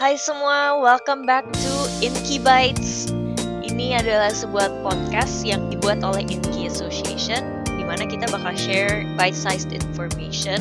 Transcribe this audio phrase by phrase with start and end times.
[0.00, 3.12] Hai semua, welcome back to Inky Bites.
[3.60, 9.68] Ini adalah sebuah podcast yang dibuat oleh Inky Association, di mana kita bakal share bite-sized
[9.76, 10.56] information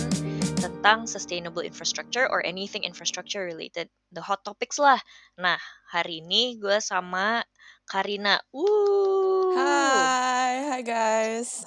[0.59, 4.99] tentang sustainable infrastructure or anything infrastructure related, the hot topics lah.
[5.39, 5.55] Nah,
[5.87, 7.39] hari ini gue sama
[7.87, 8.43] Karina.
[8.51, 9.55] Woo!
[9.55, 11.63] Hai, hai guys.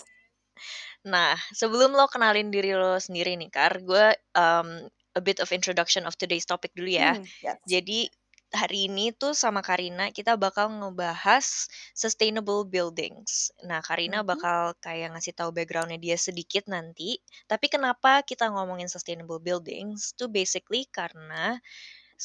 [1.09, 6.05] Nah, sebelum lo kenalin diri lo sendiri nih, Kar, gue um, a bit of introduction
[6.09, 7.13] of today's topic dulu ya.
[7.13, 7.59] Hmm, yes.
[7.69, 8.09] Jadi
[8.53, 11.47] hari ini tuh sama Karina kita bakal ngebahas
[11.97, 13.49] sustainable buildings.
[13.65, 14.27] Nah, Karina Mhm.
[14.27, 17.17] bakal kayak ngasih tahu backgroundnya dia sedikit nanti.
[17.49, 20.13] Tapi kenapa kita ngomongin sustainable buildings?
[20.19, 21.57] Tuh basically karena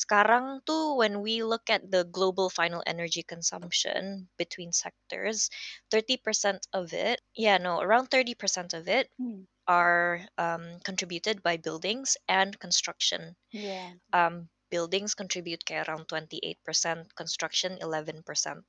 [0.01, 5.49] sekarang tuh when we look at the global final energy consumption between sectors,
[5.91, 12.17] 30% of it, yeah, no, around 30% of it Hmm, are um, contributed by buildings
[12.29, 13.35] and construction.
[13.51, 13.93] yeah.
[14.13, 18.65] Um, buildings contribute kayak around 28%, construction 11%.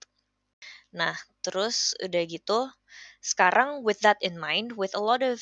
[0.93, 2.61] Nah, terus udah gitu,
[3.25, 5.41] sekarang with that in mind, with a lot of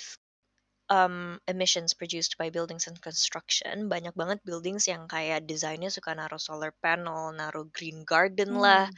[0.91, 6.41] um, emissions produced by buildings and construction, banyak banget buildings yang kayak desainnya suka naruh
[6.41, 8.97] solar panel, naruh green garden lah, Hmm,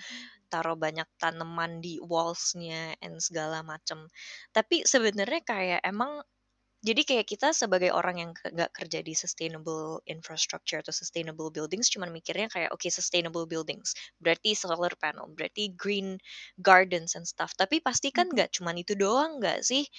[0.53, 4.09] taruh banyak tanaman di wallsnya and segala macem.
[4.56, 6.22] Tapi sebenarnya kayak emang
[6.78, 12.14] jadi kayak kita sebagai orang yang nggak kerja di sustainable infrastructure atau sustainable buildings cuman
[12.14, 13.98] mikirnya kayak oke sustainable buildings.
[14.22, 16.22] Berarti solar panel berarti green
[16.62, 17.50] gardens and stuff.
[17.59, 18.34] Tapi pasti kan Mhm.
[18.34, 19.91] nggak cuman itu doang nggak sih?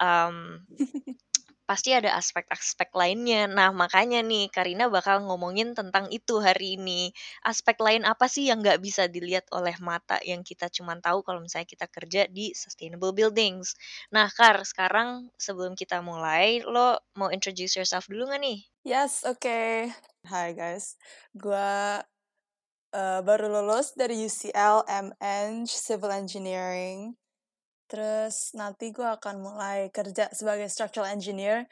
[0.00, 0.64] Um,
[1.68, 7.14] pasti ada aspek-aspek lainnya nah makanya nih Karina bakal ngomongin tentang itu hari ini
[7.46, 11.40] aspek lain apa sih yang nggak bisa dilihat oleh mata yang kita cuman tahu kalau
[11.40, 13.74] misalnya kita kerja di sustainable buildings
[14.12, 18.58] Nah, Kar, sekarang sebelum kita mulai, lo mau introduce yourself dulu gak nih?
[18.82, 19.88] Yes, oke.
[20.26, 20.98] Hai guys.
[21.34, 22.02] Gua
[22.92, 27.14] eh, baru lulus dari UCL MN Civil Engineering.
[27.92, 31.68] Terus nanti gua akan mulai kerja sebagai structural engineer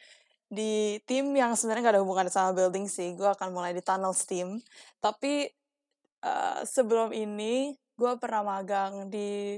[0.52, 3.16] di tim yang sebenarnya gak ada hubungan sama building sih.
[3.16, 4.60] Gua akan mulai di tunnels team.
[5.00, 5.48] Tapi
[6.20, 9.56] eh, sebelum ini gua pernah magang di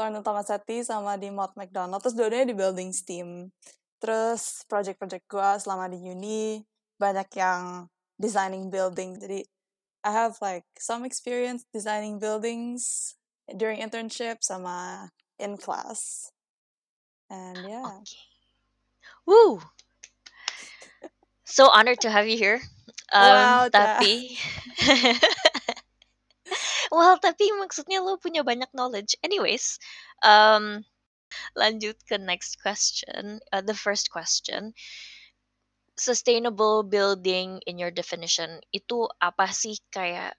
[0.00, 2.00] Thornton Tomasetti sama di Mott McDonald.
[2.00, 3.52] Terus dua-duanya di buildings team.
[4.00, 6.64] Terus project-project gue selama di uni
[6.96, 7.84] banyak yang
[8.16, 9.20] designing building.
[9.20, 9.44] Jadi
[10.00, 13.12] I have like some experience designing buildings
[13.52, 16.30] during internship sama in class.
[17.32, 17.86] And yeah.
[17.86, 18.14] Oke.
[19.26, 19.62] Woo!
[21.44, 22.60] So honored to have you here.
[23.10, 24.38] Um, Wow, tapi...
[26.94, 29.18] well, tapi maksudnya lo punya banyak knowledge.
[29.22, 29.78] Anyways,
[30.22, 30.86] um,
[31.58, 33.42] lanjut ke next question.
[33.50, 34.74] Uh, the first question.
[35.98, 40.38] Sustainable building in your definition, itu apa sih kayak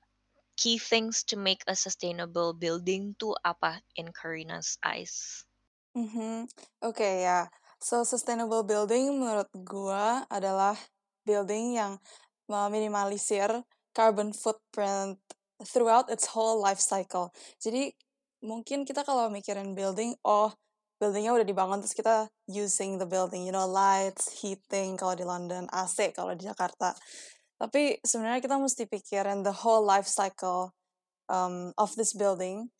[0.61, 5.15] key things to make a sustainable building tuh apa in Karina's eyes?
[5.95, 6.47] Mhm.
[6.87, 7.51] Oke ya.
[7.83, 10.77] So sustainable building menurut gua adalah
[11.27, 11.93] building yang
[12.47, 13.49] meminimalisir
[13.91, 15.19] carbon footprint
[15.67, 17.35] throughout its whole life cycle.
[17.59, 17.91] Jadi
[18.39, 20.55] mungkin kita kalau mikirin building, oh
[21.01, 25.67] buildingnya udah dibangun terus kita using the building, you know, lights, heating kalau di London,
[25.73, 26.95] AC kalau di Jakarta.
[27.61, 30.73] Tapi sebenarnya kita mesti pikirin the whole life cycle
[31.29, 32.73] um, of this building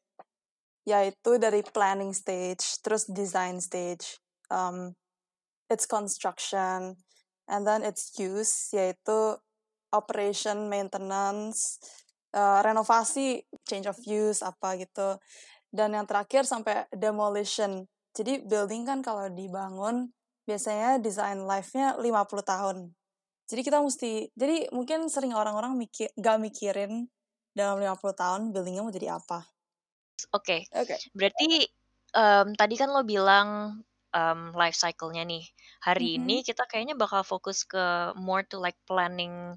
[0.82, 4.18] yaitu dari planning stage, terus design stage,
[4.50, 4.98] um,
[5.70, 6.98] its construction,
[7.46, 9.38] and then its use, yaitu
[9.94, 11.78] operation, maintenance,
[12.34, 15.22] uh, renovasi, change of use, apa gitu.
[15.70, 17.86] Dan yang terakhir sampai demolition.
[18.12, 20.10] Jadi building kan kalau dibangun,
[20.44, 22.78] biasanya design life-nya 50 tahun.
[23.52, 26.94] Jadi kita mesti, jadi mungkin sering orang-orang mikir, gak mikirin
[27.60, 29.40] dalam 50 tahun buildingnya mau jadi apa.
[30.38, 30.98] Oke, Oke.
[31.18, 31.68] berarti
[32.16, 33.50] em, tadi kan lo bilang
[34.16, 35.44] em, life cycle-nya nih.
[35.88, 36.20] Hari Mhm.
[36.20, 39.56] ini kita kayaknya bakal fokus ke more to like planning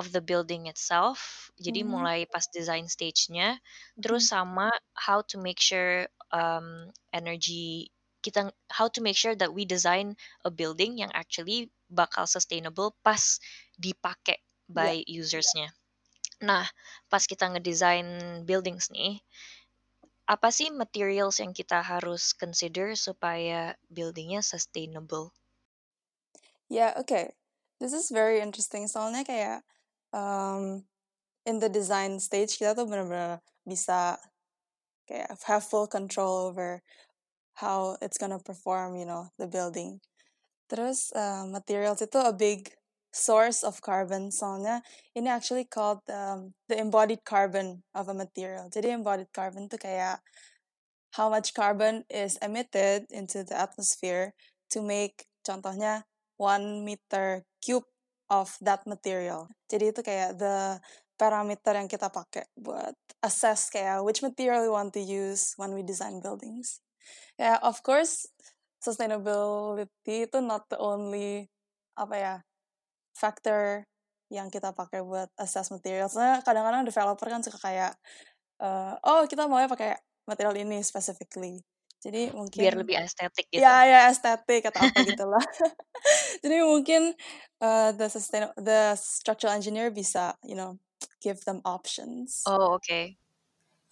[0.00, 1.50] of the building itself.
[1.60, 1.86] Jadi Mhm.
[1.86, 3.58] mulai pas design stage-nya,
[4.02, 4.30] terus Mhm.
[4.32, 7.90] sama how to make sure um, energy
[8.24, 13.42] kita how to make sure that we design a building yang actually bakal sustainable pas
[13.76, 14.38] dipakai
[14.76, 14.94] Ya.
[14.94, 15.74] by usersnya.
[16.40, 16.64] Nah,
[17.12, 18.08] pas kita ngedesign
[18.48, 19.20] buildings nih,
[20.30, 25.34] apa sih materials yang kita harus consider supaya buildingnya sustainable?
[26.70, 27.34] Yeah, okay.
[27.82, 28.86] This is very interesting.
[28.86, 29.66] Soalnya kayak
[30.14, 30.86] um,
[31.44, 34.22] in the design stage kita tuh benar-benar bisa
[35.10, 36.82] kayak have full control over
[37.58, 40.00] how it's gonna perform, you know, the building.
[40.70, 42.70] Terus uh, materials itu a big
[43.10, 44.30] source of carbon.
[44.30, 44.86] Soalnya
[45.18, 48.70] ini actually called um, the embodied carbon of a material.
[48.70, 50.22] Jadi embodied carbon tuh kayak
[51.18, 54.30] how much carbon is emitted into the atmosphere
[54.70, 56.06] to make contohnya
[56.38, 57.86] one meter cube
[58.30, 59.50] of that material.
[59.66, 60.78] Jadi itu kayak the
[61.18, 65.82] parameter yang kita pakai buat assess kayak which material we want to use when we
[65.82, 66.78] design buildings.
[67.36, 68.30] Yeah, of course
[68.80, 71.46] sustainability itu not the only
[71.94, 72.34] apa ya
[73.12, 73.84] factor
[74.32, 76.08] yang kita pakai buat assess material.
[76.08, 77.92] Soalnya kadang-kadang developer kan suka kayak
[78.62, 81.60] uh, oh kita mau pakai material ini specifically.
[82.00, 83.60] Jadi mungkin biar lebih estetik gitu.
[83.60, 85.44] Ya ya estetik atau apa gitulah.
[86.42, 87.12] Jadi mungkin
[87.60, 90.80] uh, the sustain the structural engineer bisa you know
[91.20, 92.40] give them options.
[92.48, 93.20] Oh okay.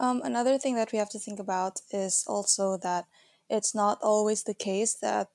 [0.01, 3.05] Um, another thing that we have to think about is also that
[3.49, 5.29] it's not always the case that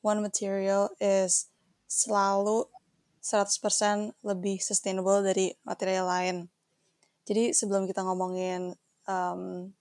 [0.00, 1.52] one material is
[1.88, 2.68] selalu
[3.20, 6.36] 100% lebih sustainable dari material lain.
[7.28, 8.72] Jadi sebelum kita ngomongin
[9.04, 9.72] um,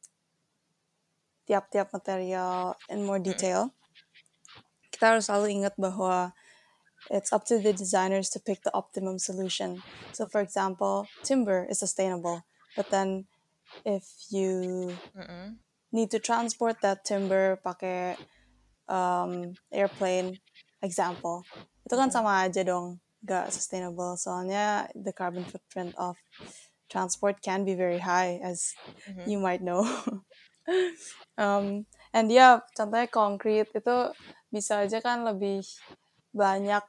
[1.48, 3.72] tiap-tiap material in more detail,
[4.92, 6.36] kita harus selalu ingat bahwa
[7.08, 9.80] it's up to the designers to pick the optimum solution.
[10.12, 12.44] So for example, timber is sustainable,
[12.76, 13.32] but then
[13.88, 18.20] if you mm need to transport that timber pakai
[18.88, 20.40] um, airplane
[20.84, 21.44] example,
[21.88, 24.16] itu kan sama aja dong gak sustainable.
[24.20, 26.16] Soalnya the carbon footprint of
[26.88, 28.74] transport can be very high, as
[29.08, 29.28] mm-hmm.
[29.28, 29.84] you might know.
[31.42, 33.98] um, and yeah, contohnya konkret itu
[34.48, 35.64] bisa aja kan lebih
[36.32, 36.84] banyak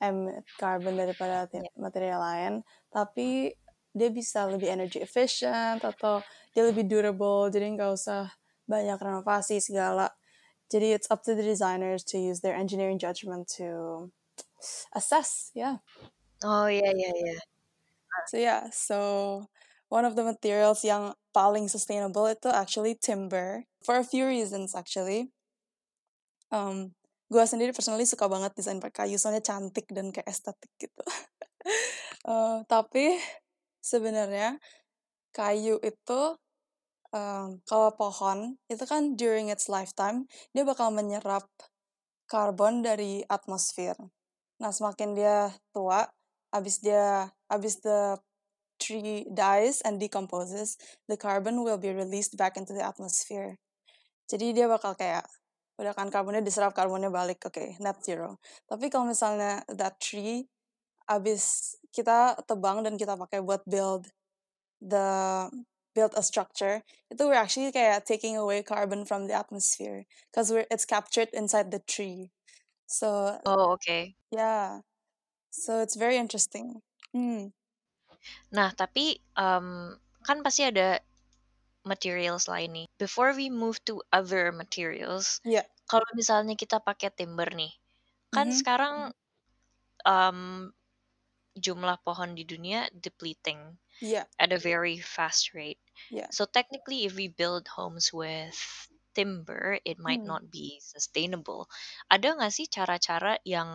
[0.00, 1.68] emit carbon daripada yeah.
[1.76, 2.52] material lain,
[2.90, 3.54] tapi
[3.90, 6.22] dia bisa lebih energy efficient atau
[6.54, 8.30] dia lebih durable, jadi nggak usah
[8.66, 10.14] banyak renovasi segala.
[10.70, 14.10] Jadi it's up to the designers to use their engineering judgment to
[14.94, 15.82] assess, yeah.
[16.46, 17.42] Oh yeah, yeah, yeah.
[18.30, 18.98] So yeah, so
[19.90, 25.34] one of the materials yang paling sustainable itu actually timber for a few reasons actually.
[26.50, 26.94] Um,
[27.30, 31.02] gue sendiri personally suka banget desain pakai kayu soalnya cantik dan kayak estetik gitu.
[32.30, 33.18] uh, tapi
[33.80, 34.60] sebenarnya
[35.32, 36.20] kayu itu
[37.12, 41.46] um, kalau pohon itu kan during its lifetime dia bakal menyerap
[42.30, 43.98] karbon dari atmosfer.
[44.62, 46.06] Nah semakin dia tua,
[46.54, 48.20] abis dia abis the
[48.80, 50.78] tree dies and decomposes,
[51.10, 53.58] the carbon will be released back into the atmosphere.
[54.30, 55.26] Jadi dia bakal kayak
[55.80, 58.36] udah kan karbonnya diserap karbonnya balik oke okay, net zero
[58.68, 60.44] tapi kalau misalnya that tree
[61.10, 64.06] abis kita tebang dan kita pakai buat build
[64.78, 65.50] the
[65.90, 70.70] build a structure itu we're actually kayak taking away carbon from the atmosphere because we're
[70.70, 72.30] it's captured inside the tree
[72.86, 74.86] so oh okay yeah
[75.50, 76.78] so it's very interesting
[77.10, 77.50] hmm.
[78.52, 81.00] Nah, tapi um, kan pasti ada
[81.86, 82.86] materials lain nih.
[83.00, 85.64] Before we move to other materials, yeah.
[85.88, 87.72] kalau misalnya kita pakai timber nih,
[88.30, 88.60] kan mm -hmm.
[88.60, 88.96] sekarang
[90.04, 90.70] um,
[91.58, 93.58] jumlah pohon di dunia depleting
[93.98, 94.24] yeah.
[94.38, 95.82] at a very fast rate.
[96.08, 96.30] Yeah.
[96.30, 98.56] So technically, if we build homes with
[99.14, 100.30] timber, it might hmm.
[100.30, 101.66] not be sustainable.
[102.08, 103.68] Ada nggak sih cara-cara yang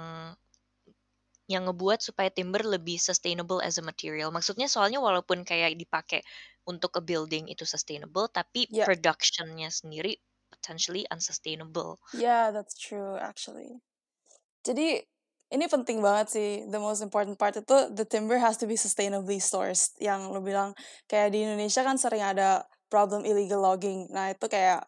[1.46, 4.34] yang ngebuat supaya timber lebih sustainable as a material.
[4.34, 6.26] Maksudnya soalnya walaupun kayak dipakai
[6.66, 8.90] untuk a building itu sustainable, tapi yeah.
[8.90, 10.18] productionnya sendiri
[10.50, 12.02] potentially unsustainable.
[12.18, 13.78] Yeah, that's true actually.
[14.66, 15.06] Jadi
[15.56, 16.50] ini penting banget sih.
[16.68, 19.96] The most important part itu the timber has to be sustainably sourced.
[20.04, 20.76] Yang lo bilang
[21.08, 24.12] kayak di Indonesia kan sering ada problem illegal logging.
[24.12, 24.84] Nah itu kayak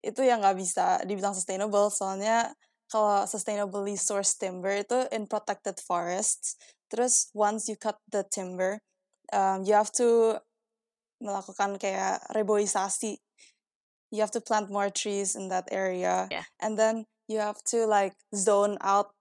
[0.00, 2.56] itu yang nggak bisa dibilang sustainable soalnya
[2.88, 6.54] kalau sustainably sourced timber itu in protected forests.
[6.90, 8.82] Terus once you cut the timber,
[9.30, 10.38] um, you have to
[11.22, 13.22] melakukan kayak reboisasi.
[14.10, 16.26] You have to plant more trees in that area.
[16.34, 16.46] Yeah.
[16.58, 19.14] And then you have to like zone out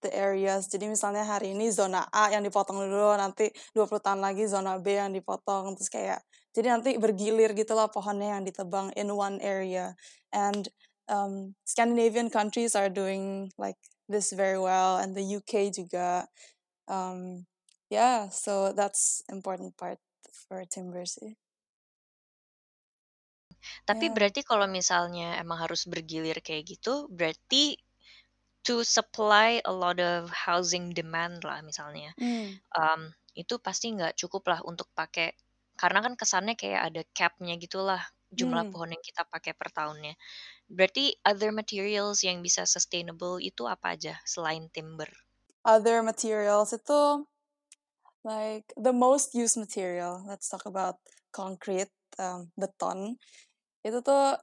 [0.00, 0.70] the areas.
[0.70, 4.96] Jadi misalnya hari ini zona A yang dipotong dulu, nanti 20 tahun lagi zona B
[4.98, 5.74] yang dipotong.
[5.78, 6.20] Terus kayak,
[6.54, 9.94] jadi nanti bergilir gitu lah pohonnya yang ditebang in one area.
[10.30, 10.66] And
[11.10, 13.78] um, Scandinavian countries are doing like
[14.08, 16.28] this very well, and the UK juga.
[16.88, 17.44] Um,
[17.92, 20.00] yeah, so that's important part
[20.48, 21.36] for timber sih.
[23.84, 24.14] Tapi yeah.
[24.14, 27.76] berarti kalau misalnya emang harus bergilir kayak gitu, berarti
[28.68, 32.60] to supply a lot of housing demand lah misalnya, mm.
[32.76, 35.32] um, itu pasti nggak cukup lah untuk pakai
[35.80, 38.70] karena kan kesannya kayak ada capnya gitulah jumlah mm.
[38.76, 40.12] pohon yang kita pakai per tahunnya.
[40.68, 45.08] Berarti other materials yang bisa sustainable itu apa aja selain timber?
[45.68, 47.28] other materials itu
[48.24, 50.96] like the most used material let's talk about
[51.28, 53.20] concrete um, beton
[53.84, 54.40] itu tuh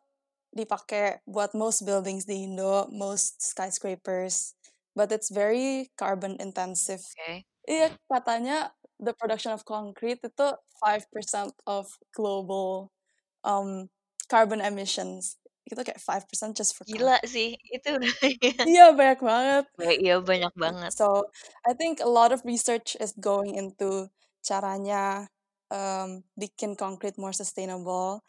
[0.56, 4.56] dipakai buat most buildings di Indo most skyscrapers
[4.96, 7.44] but it's very carbon intensive okay.
[7.68, 8.72] iya katanya
[9.04, 10.48] the production of concrete itu
[10.80, 12.96] 5% of global
[13.44, 13.92] um,
[14.32, 15.36] carbon emissions
[15.66, 18.06] itu kayak 5% just for Gila sih, itu udah
[18.70, 19.66] Iya, banyak banget.
[19.82, 20.94] Ya, iya banyak banget.
[20.94, 21.26] So,
[21.66, 24.14] I think a lot of research is going into
[24.46, 25.26] caranya
[25.74, 28.22] um, bikin concrete more sustainable.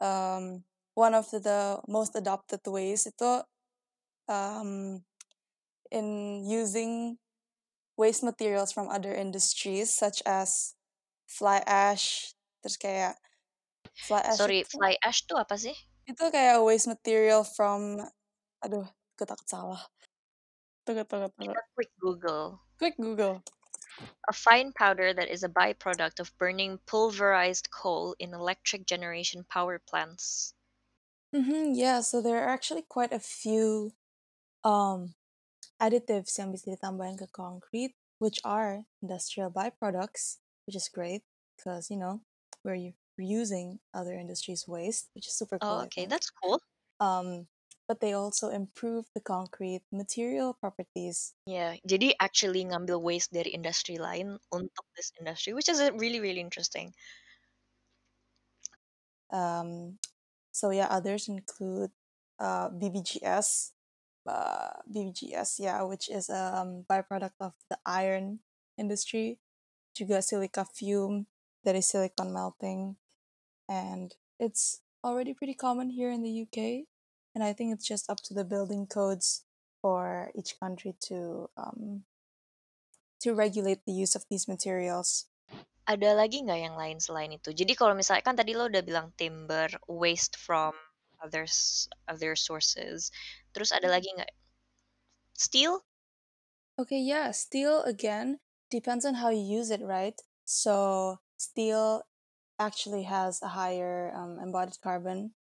[0.00, 3.42] Um, one of the most adopted ways itu
[4.28, 5.02] um,
[5.90, 7.18] in using
[7.96, 10.74] waste materials from other industries such as
[11.28, 12.32] fly ash,
[12.62, 13.14] terus kayak
[13.94, 15.76] fly ash Sorry, itu, fly ash tuh apa sih?
[16.10, 18.02] itu kayak waste material from
[18.66, 19.82] aduh, gue takut salah.
[20.82, 21.54] Tunggu, tunggu, tunggu.
[21.76, 22.58] Quick Google.
[22.80, 23.44] Quick Google.
[24.26, 29.78] A fine powder that is a byproduct of burning pulverized coal in electric generation power
[29.78, 30.56] plants.
[31.34, 33.92] Mm-hmm, yeah, so there are actually quite a few
[34.64, 35.14] um,
[35.80, 41.22] additives yang bisa ditambahin ke concrete, which are industrial byproducts, which is great
[41.56, 42.22] because you know
[42.64, 45.80] we're reusing other industries' waste, which is super cool.
[45.80, 46.60] Oh, okay, that's cool.
[47.00, 47.48] Um,
[47.88, 51.34] but they also improve the concrete material properties.
[51.46, 56.40] Yeah, jadi actually ngambil waste dari industri lain untuk this industry, which is really really
[56.40, 56.94] interesting.
[59.30, 59.98] Um,
[60.60, 61.90] so yeah, others include
[62.38, 63.70] uh, BBGS,
[64.28, 68.40] uh, BBGS, yeah, which is a um, byproduct of the iron
[68.76, 69.38] industry.
[69.96, 71.26] Juga silica fume,
[71.64, 72.96] that is silicon melting,
[73.68, 76.84] and it's already pretty common here in the UK.
[77.34, 79.44] And I think it's just up to the building codes
[79.80, 82.04] for each country to um,
[83.22, 85.24] to regulate the use of these materials.
[85.90, 87.50] Ada lagi nggak yang lain selain itu?
[87.50, 90.70] Jadi kalau misalnya kan tadi lo udah bilang timber, waste from
[91.18, 93.10] others other sources.
[93.50, 94.30] Terus ada lagi nggak?
[95.34, 95.82] Steel?
[96.78, 98.38] Okay, yeah, steel again
[98.70, 100.14] depends on how you use it, right?
[100.46, 102.06] So steel
[102.54, 105.34] actually has a higher um, embodied carbon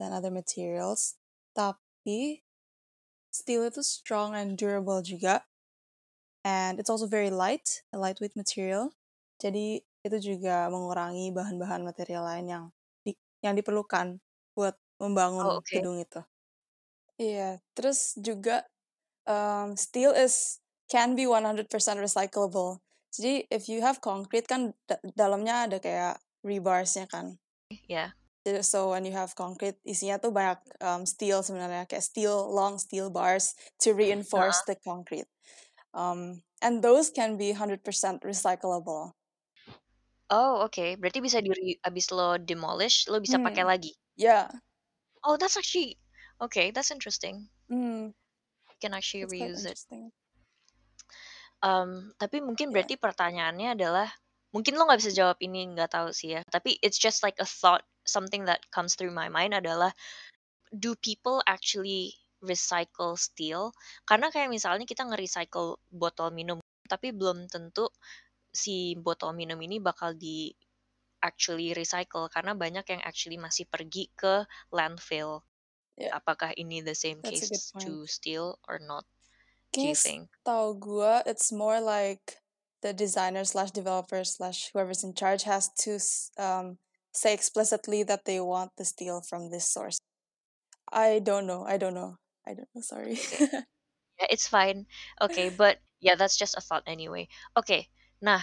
[0.00, 1.20] than other materials.
[1.52, 2.48] Tapi
[3.28, 5.44] steel itu strong and durable juga.
[6.48, 8.96] And it's also very light, a lightweight material.
[9.42, 12.64] Jadi itu juga mengurangi bahan-bahan material lain yang
[13.06, 13.12] di,
[13.44, 14.06] yang diperlukan
[14.56, 15.82] buat membangun Oh, okay.
[15.82, 16.20] gedung itu.
[17.20, 18.66] Iya, terus juga
[19.28, 22.80] um, steel is can be 100% recyclable.
[23.14, 27.38] Jadi if you have concrete kan da- dalamnya ada kayak rebarsnya kan.
[27.88, 28.16] Ya.
[28.46, 32.74] Jadi, So when you have concrete isinya tuh banyak um, steel sebenarnya kayak steel long
[32.78, 33.54] steel bars
[33.86, 35.30] to reinforce the concrete.
[35.94, 39.14] Um, and those can be 100% recyclable.
[40.32, 40.96] Oh, oke.
[40.96, 43.68] Berarti bisa di abis lo demolish, lo bisa pakai Hmm.
[43.68, 43.92] lagi.
[44.16, 44.48] Yeah.
[45.24, 46.00] Oh, that's actually
[46.40, 46.72] okay.
[46.72, 47.52] That's interesting.
[47.68, 48.10] Hmm.
[48.70, 49.76] You can actually It's quite reuse it.
[49.76, 50.12] interesting.
[51.62, 52.74] Um, tapi mungkin Yeah.
[52.74, 54.08] berarti pertanyaannya adalah,
[54.50, 56.42] mungkin lo nggak bisa jawab ini, nggak tahu sih ya.
[56.50, 59.94] Tapi it's just like a thought, something that comes through my mind adalah,
[60.74, 63.70] do people actually recycle steel?
[64.10, 66.58] Karena kayak misalnya kita nge-recycle botol minum,
[66.90, 67.86] tapi belum tentu
[68.52, 70.52] si botol minum ini bakal di
[71.22, 74.44] actually recycle karena banyak yang actually masih pergi ke
[74.74, 75.42] landfill.
[75.96, 76.16] Yeah.
[76.16, 79.04] Apakah ini the same That's case to steel or not?
[79.72, 80.22] Do you Kayaknya think?
[80.44, 82.42] tau gue, it's more like
[82.82, 85.96] the designer slash developer slash whoever's in charge has to
[86.36, 86.76] um,
[87.12, 89.96] say explicitly that they want the steel from this source.
[90.92, 91.64] I don't know.
[91.64, 92.18] I don't know.
[92.44, 92.82] I don't know.
[92.82, 93.16] Sorry.
[94.20, 94.86] Yeah, it's fine.
[95.20, 97.28] Okay, but yeah, that's just a thought anyway.
[97.56, 97.88] Okay,
[98.26, 98.40] nah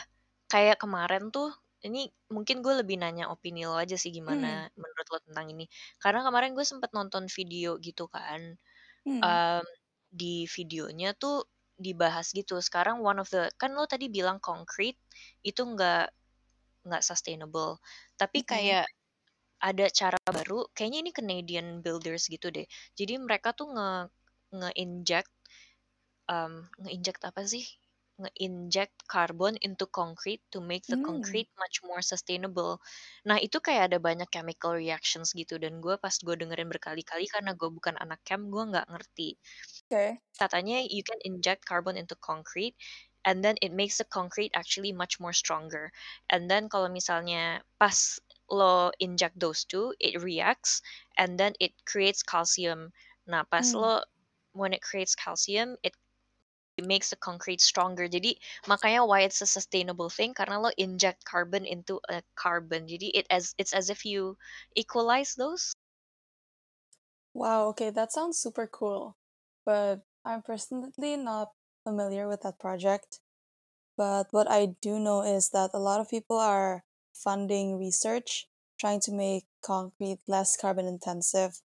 [0.52, 1.50] kayak kemarin tuh,
[1.88, 4.60] ini mungkin gue lebih nanya opini lo aja sih Hmm.
[4.60, 5.66] gimana menurut lo tentang ini.
[6.04, 8.42] Karena kemarin gue sempet nonton video gitu kan,
[9.06, 9.40] Hmm.
[9.60, 9.66] um,
[10.12, 11.46] di videonya tuh
[11.80, 12.60] dibahas gitu.
[12.62, 15.00] Sekarang one of the kan lo tadi bilang concrete
[15.46, 16.12] itu nggak
[16.88, 17.80] nggak sustainable.
[18.20, 18.46] Tapi Mm-mm.
[18.48, 18.86] kayak
[19.70, 22.68] ada cara baru, kayaknya ini Canadian builders gitu deh.
[23.00, 23.92] Jadi mereka tuh nge
[24.60, 25.32] nge-inject
[26.32, 27.66] um, nge-inject apa sih?
[28.20, 31.10] Nge-inject carbon into concrete to make the Hmm.
[31.10, 32.84] concrete much more sustainable.
[33.28, 37.52] Nah itu kayak ada banyak chemical reactions gitu dan gue pas gue dengerin berkali-kali karena
[37.56, 39.30] gue bukan anak chem gue nggak ngerti.
[39.92, 40.22] Okay.
[40.40, 42.76] Katanya you can inject carbon into concrete
[43.26, 45.92] and then it makes the concrete actually much more stronger.
[46.32, 48.18] And then kalau misalnya pas
[48.50, 50.82] lo inject those two, it reacts
[51.18, 52.90] and then it creates calcium.
[53.28, 53.82] Nah pas Hmm.
[53.82, 54.02] lo
[54.56, 55.94] when it creates calcium, it
[56.82, 58.08] makes the concrete stronger.
[58.08, 62.88] Jadi makanya why it's a sustainable thing karena lo inject carbon into a carbon.
[62.88, 64.38] Jadi it as it's as if you
[64.76, 65.74] equalize those.
[67.34, 69.18] Wow, okay, that sounds super cool.
[69.66, 73.22] But I'm personally not familiar with that project.
[73.98, 79.02] But what I do know is that a lot of people are funding research trying
[79.02, 81.62] to make concrete less carbon intensive.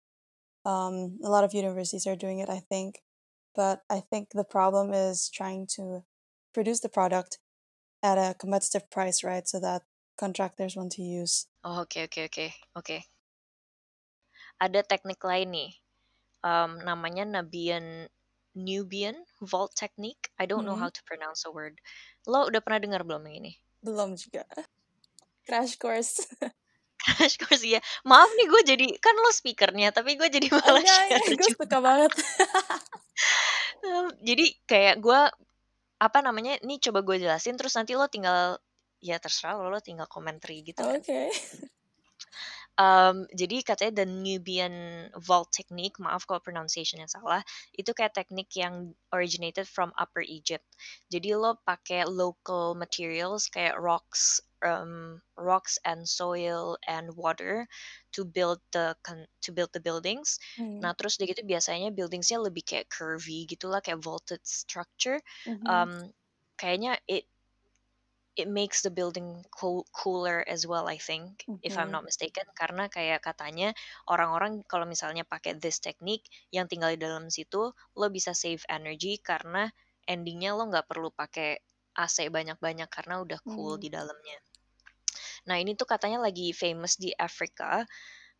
[0.66, 3.04] Um, a lot of universities are doing it, I think.
[3.56, 6.04] But I think the problem is trying to
[6.54, 7.40] produce the product
[8.04, 9.48] at a competitive price, right?
[9.48, 9.84] So that
[10.18, 11.48] contractors want to use.
[11.64, 12.98] Oh, oke oke oke oke.
[14.66, 15.72] Ada teknik lain nih.
[16.44, 18.10] Um, namanya Nubian
[18.56, 20.30] Nubian vault technique.
[20.40, 21.82] I don't know Hmm, how to pronounce the word.
[22.28, 23.54] Lo udah pernah dengar belum yang ini?
[23.84, 24.44] belum juga.
[25.48, 26.26] Crash course.
[27.04, 27.84] Crash course ya.
[28.08, 31.46] Maaf nih gue jadi kan lo speakernya, tapi gue jadi malah Enggak, share gue juga.
[31.60, 32.12] suka banget.
[33.84, 35.22] Mmm, jadi kayak gue
[36.00, 36.56] apa namanya?
[36.64, 38.56] Nih coba gue jelasin terus nanti lo tinggal
[39.04, 41.04] ya terserah lo, lo tinggal commentary gitu kan.
[41.04, 41.28] Oke.
[42.74, 44.74] Um, jadi katanya the Nubian
[45.22, 47.46] vault technique, maaf kalau pronunciation-nya salah,
[47.78, 50.66] itu kayak teknik yang originated from Upper Egypt.
[51.14, 57.68] Jadi lo pakai local materials kayak rocks, um, rocks and soil and water
[58.16, 58.96] to build the
[59.44, 60.40] to build the buildings.
[60.58, 60.84] Hmm.
[60.84, 65.20] Nah terus udah gitu biasanya buildingsnya lebih kayak curvy gitulah kayak vaulted structure.
[65.46, 65.70] Mhm.
[65.70, 66.12] Um,
[66.60, 67.28] kayaknya it
[68.36, 71.96] it makes the building cool, cooler as well I think if I'm Mhm.
[71.96, 73.74] not mistaken karena kayak katanya
[74.10, 79.18] orang-orang kalau misalnya pakai this technique yang tinggal di dalam situ lo bisa save energy
[79.22, 79.70] karena
[80.10, 81.50] endingnya lo nggak perlu pakai
[81.98, 83.84] AC banyak-banyak karena udah cool Hmm.
[83.84, 84.38] di dalamnya.
[85.50, 87.84] Nah ini tuh katanya lagi famous di Afrika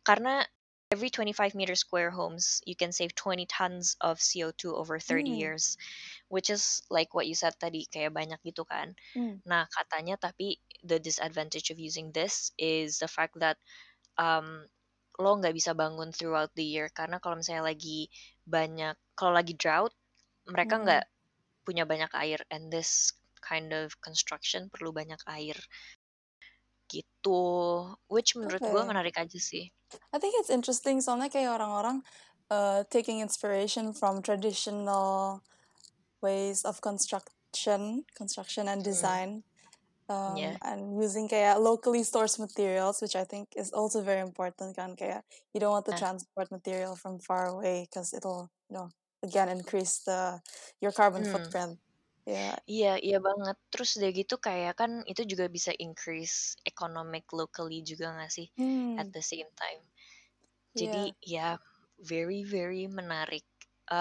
[0.06, 0.44] karena
[0.92, 5.44] every 25 meter square homes you can save 20 tons of CO2 over 30 Hmm.
[5.44, 5.76] years
[6.28, 8.94] which is like what you said tadi kayak banyak gitu kan.
[9.14, 9.36] Hmm.
[9.48, 13.56] Nah, katanya tapi the disadvantage of using this is the fact that
[14.18, 14.66] um,
[15.20, 18.10] lo nggak bisa bangun throughout the year karena kalau misalnya lagi
[18.46, 19.94] banyak kalau lagi drought
[20.48, 20.84] mereka Hmm.
[20.84, 21.04] nggak
[21.66, 23.12] punya banyak air and this
[23.44, 25.56] kind of construction perlu banyak air
[26.94, 27.40] gitu
[28.14, 28.90] which menurut gue Okay.
[28.90, 29.64] menarik aja sih
[30.12, 32.02] I think it's interesting soalnya kayak orang-orang
[32.50, 35.42] uh, taking inspiration from traditional
[36.22, 39.44] ways of construction, construction and Hmm, design,
[40.08, 44.76] um, ya and using kayak locally sourced materials, which I think is also very important
[44.76, 48.76] kan kayak you don't want to nah transport material from far away because it'll, you
[48.76, 48.88] know,
[49.22, 50.40] again increase the
[50.80, 51.28] your carbon hmm.
[51.28, 51.78] footprint.
[52.26, 52.56] Yeah.
[52.68, 53.56] Iya, iya banget.
[53.68, 58.48] Terus udah gitu kayak kan itu juga bisa increase economic locally juga gak sih
[58.96, 59.12] at Hmm.
[59.12, 59.84] the same time.
[60.74, 60.80] Yeah.
[60.80, 61.60] Jadi ya
[62.00, 63.44] very very menarik.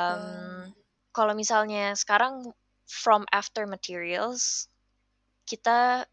[0.07, 0.63] Yeah.
[0.65, 0.73] Um,
[1.15, 2.55] kalau misalnya sekarang
[2.87, 4.67] from after materials
[5.47, 6.07] kita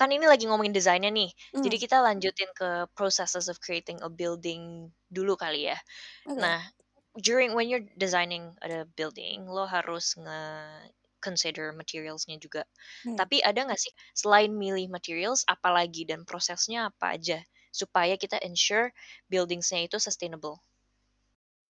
[0.00, 1.30] kan ini lagi ngomongin desainnya nih.
[1.64, 1.82] Jadi Hmm.
[1.82, 5.78] kita lanjutin ke processes of creating a building dulu kali ya.
[6.26, 6.42] Okay.
[6.42, 6.62] Nah,
[7.18, 10.42] during when you're designing a building, lo harus nge
[11.18, 12.62] consider materialsnya juga.
[13.06, 13.18] Hmm.
[13.18, 17.38] Tapi ada nggak sih selain milih materials, apalagi dan prosesnya apa aja
[17.70, 18.90] supaya kita ensure
[19.28, 20.58] buildingsnya itu sustainable?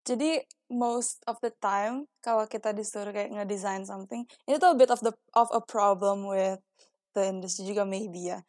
[0.08, 0.40] Jadi
[0.72, 5.04] most of the time kalau kita disuruh kayak ngedesign something, ini tuh a bit of
[5.04, 6.60] the of a problem with
[7.12, 8.40] the industry juga maybe ya.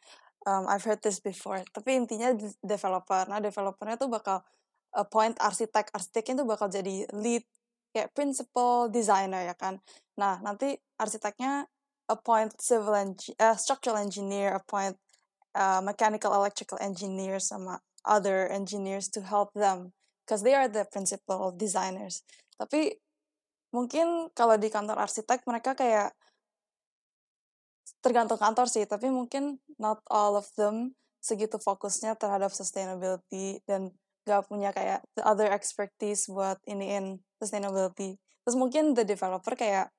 [0.48, 1.60] Um, I've heard this before.
[1.68, 4.40] Tapi intinya de- developer, nah developernya tuh bakal
[4.96, 7.44] appoint arsitek, arsiteknya tuh bakal jadi lead
[7.90, 9.78] kayak principal designer ya kan.
[10.18, 11.66] Nah nanti arsiteknya
[12.10, 14.98] appoint civil engi- uh, structural engineer, appoint
[15.54, 21.54] uh, mechanical electrical engineer sama other engineers to help them because they are the principal
[21.54, 22.22] designers.
[22.58, 22.98] Tapi
[23.70, 26.14] mungkin kalau di kantor arsitek mereka kayak
[28.00, 33.92] tergantung kantor sih, tapi mungkin not all of them segitu fokusnya terhadap sustainability dan
[34.28, 38.20] gak punya kayak the other expertise buat iniin sustainability.
[38.44, 39.92] Terus mungkin the developer kayak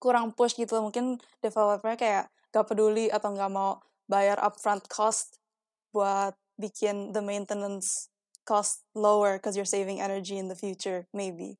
[0.00, 5.40] kurang push gitu, mungkin developernya kayak gak peduli atau gak mau bayar upfront cost
[5.96, 8.12] buat bikin the maintenance
[8.44, 11.56] cost lower because you're saving energy in the future, maybe.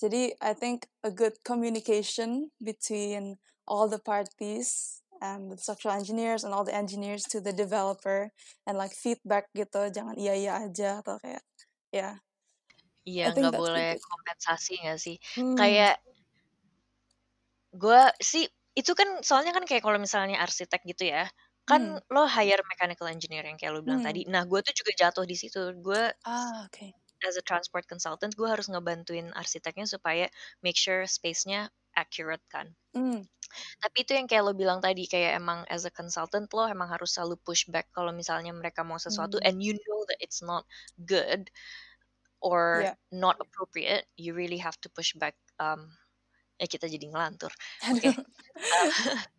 [0.00, 3.36] Jadi I think a good communication between
[3.68, 8.32] all the parties and the structural engineers and all the engineers to the developer
[8.66, 11.42] and like feedback gitu, jangan iya iya aja atau kayak
[11.94, 12.20] ya.
[13.24, 14.00] I Iya, nggak boleh good.
[14.08, 15.16] kompensasi nggak sih?
[15.36, 15.60] Hmm.
[15.60, 16.00] Kayak
[17.74, 21.26] gue sih itu kan soalnya kan kayak kalau misalnya arsitek gitu ya,
[21.68, 22.00] kan Hmm.
[22.10, 24.02] lo hire mechanical engineer yang kayak lo bilang Hmm.
[24.02, 24.26] tadi.
[24.26, 25.58] Nah, gue tuh juga jatuh di situ.
[25.78, 26.94] Gue Ah, okay.
[27.26, 30.26] As a transport consultant, gue harus ngebantuin arsiteknya supaya
[30.64, 32.72] make sure space-nya accurate kan.
[32.94, 33.22] Mmm.
[33.82, 37.14] Tapi itu yang kayak lo bilang tadi, kayak emang as a consultant lo emang harus
[37.16, 39.46] selalu push back kalau misalnya mereka mau sesuatu Mmm.
[39.46, 40.64] and you know that it's not
[41.06, 41.50] good
[42.42, 42.96] or Iya.
[43.12, 45.90] not appropriate, you really have to push back, um,
[46.60, 47.52] eh, kita jadi ngelantur.
[47.88, 48.10] Oke.
[48.12, 48.14] Aduh.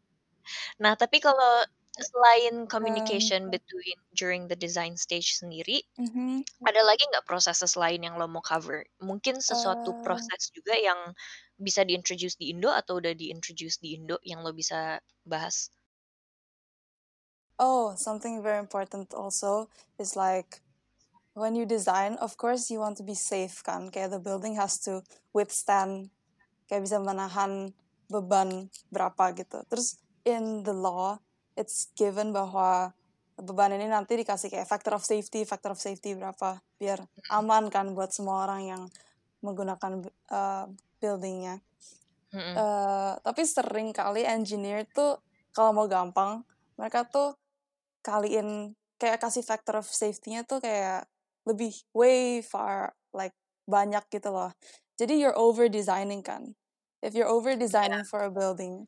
[0.80, 1.66] Nah, tapi kalau
[2.00, 3.32] selain Mmm.
[3.48, 6.44] communication between during the design stage sendiri, Mhm.
[6.70, 8.86] ada lagi nggak proses lain yang lo mau cover?
[9.02, 11.14] Mungkin sesuatu Eee proses juga yang
[11.60, 15.70] bisa di-introduce di Indo atau udah di-introduce di Indo yang lo bisa bahas?
[17.60, 20.62] Oh, something very important also is like
[21.34, 24.80] when you design, of course you want to be safe kan, kayak the building has
[24.88, 26.12] to withstand,
[26.70, 27.74] kayak bisa menahan
[28.12, 29.64] beban berapa gitu.
[29.70, 31.20] Terus in the law,
[31.58, 32.94] it's given bahwa
[33.40, 37.02] beban ini nanti dikasih kayak factor of safety, factor of safety berapa, biar
[37.34, 38.84] aman kan buat semua orang yang
[39.46, 40.66] menggunakan, eee,
[41.02, 41.62] building-nya.
[42.56, 45.20] Eee, tapi sering kali engineer tuh
[45.56, 46.44] kalau mau gampang,
[46.76, 47.36] mereka tuh
[48.06, 51.08] kaliin kayak kasih factor of safety-nya tuh kayak
[51.48, 53.36] lebih way far, like
[53.68, 54.52] banyak gitu loh.
[55.00, 56.54] Jadi you're over designing kan.
[57.02, 58.86] If you're over designing for a building,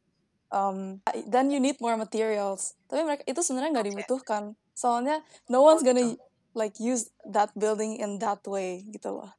[0.54, 2.78] um, then you need more materials.
[2.90, 4.04] Tapi mereka itu sebenarnya nggak Oke.
[4.06, 4.44] dibutuhkan.
[4.78, 6.16] Soalnya no one's gonna
[6.54, 9.34] like use that building in that way gitu loh.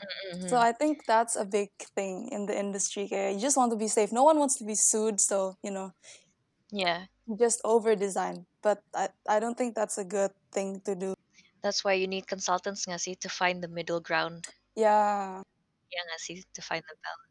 [0.00, 0.58] Mhm So mhm.
[0.58, 3.88] I think that's a big thing in the industry, kayak you just want to be
[3.88, 4.12] safe.
[4.12, 5.92] No one wants to be sued, so, you know,
[6.72, 7.06] Yeah.
[7.38, 8.46] just over design.
[8.62, 11.14] But I I don't think that's a good thing to do.
[11.62, 14.44] That's why you need consultants nggak sih to find the middle ground?
[14.76, 15.42] Yeah.
[15.92, 16.36] Yeah nggak sih?
[16.56, 17.29] To find the balance.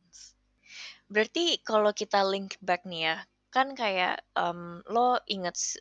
[1.09, 3.15] Berarti kalau kita link back nih ya,
[3.49, 5.73] kan kayak, um, lo inget s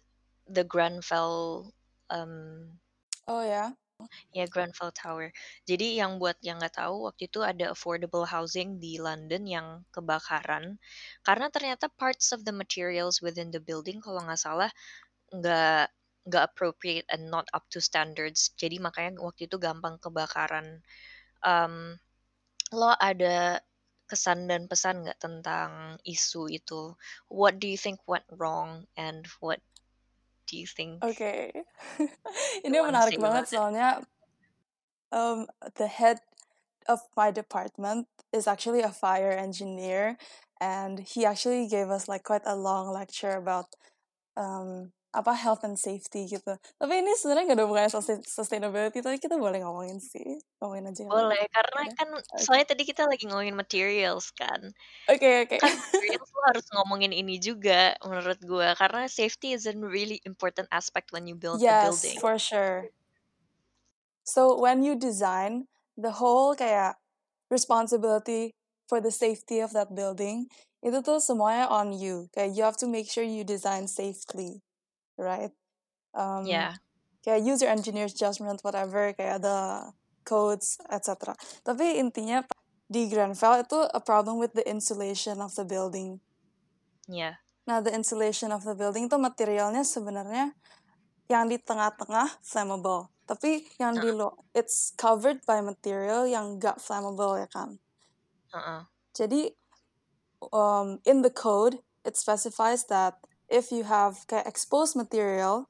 [0.48, 1.68] the Grenfell,
[2.08, 2.32] um
[3.28, 3.76] Oh ya?
[4.32, 5.28] ya Grenfell Tower.
[5.68, 10.78] Jadi yang buat yang nggak tahu, waktu itu ada affordable housing di London yang kebakaran,
[11.26, 14.70] karena ternyata parts of the materials within the building kalau nggak salah
[15.34, 15.90] nggak
[16.28, 18.52] nggak appropriate and not up to standards.
[18.60, 20.80] Jadi makanya waktu itu gampang kebakaran.
[21.44, 21.96] Um,
[22.74, 23.60] lo ada
[24.08, 26.96] kesan dan pesan nggak tentang isu itu?
[27.28, 29.60] What do you think went wrong and what
[30.48, 31.52] do you think Oke.
[32.64, 33.52] you Ini menarik banget it?
[33.52, 34.00] soalnya,
[35.12, 36.18] um, the head
[36.88, 40.16] of my department is actually a fire engineer,
[40.60, 43.76] and he actually gave us like quite a long lecture about,
[44.36, 46.52] um, apa, health and safety gitu.
[46.78, 50.38] Tapi ini sebenarnya nggak ada hubungannya sustain sustainability, tapi kita boleh ngomongin sih.
[50.60, 51.08] Ngomongin aja ya?
[51.08, 51.96] Boleh, karena Udah?
[51.96, 54.60] kan soalnya tadi kita lagi ngomongin materials kan.
[55.08, 55.56] Oke oke.
[55.56, 60.68] Kan materials lo harus ngomongin ini juga menurut gua, karena safety is a really important
[60.68, 62.20] aspect when you build a Yes, building.
[62.20, 62.92] for sure.
[64.28, 65.66] So when you design,
[65.96, 67.00] the whole kayak
[67.48, 68.52] responsibility
[68.84, 70.52] for the safety of that building,
[70.84, 72.28] itu tuh semuanya on you.
[72.36, 74.60] Kayak you have to make sure you design safely,
[75.18, 75.52] right?
[76.14, 76.78] Um, Yeah.
[77.26, 79.92] kayak use your engineer's judgment, whatever, kayak the
[80.24, 81.36] codes, etc.
[81.66, 82.46] Tapi intinya
[82.88, 86.24] di Grenfell itu a problem with the insulation of the building.
[87.04, 87.36] Yeah.
[87.68, 90.56] Nah, the insulation of the building itu materialnya sebenarnya
[91.28, 93.12] yang di tengah-tengah flammable.
[93.28, 94.16] Tapi yang di Heeh.
[94.16, 97.76] lo it's covered by material yang gak flammable ya kan.
[98.56, 98.88] Heeh.
[99.12, 99.52] Jadi,
[100.48, 105.68] um, in the code, it specifies that if you have kayak exposed material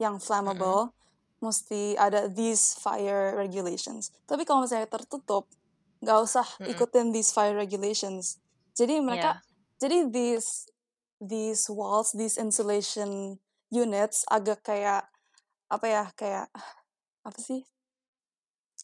[0.00, 0.94] yang flammable,
[1.42, 4.10] mesti ada these fire regulations.
[4.26, 5.50] Tapi kalau misalnya tertutup,
[6.02, 6.68] nggak usah Mhm.
[6.72, 8.38] ikutin these fire regulations.
[8.78, 9.42] Jadi mereka, Yeah.
[9.82, 10.66] jadi these
[11.22, 13.38] these walls, these insulation
[13.70, 15.06] units agak kayak
[15.70, 16.46] apa ya, kayak
[17.26, 17.66] apa sih?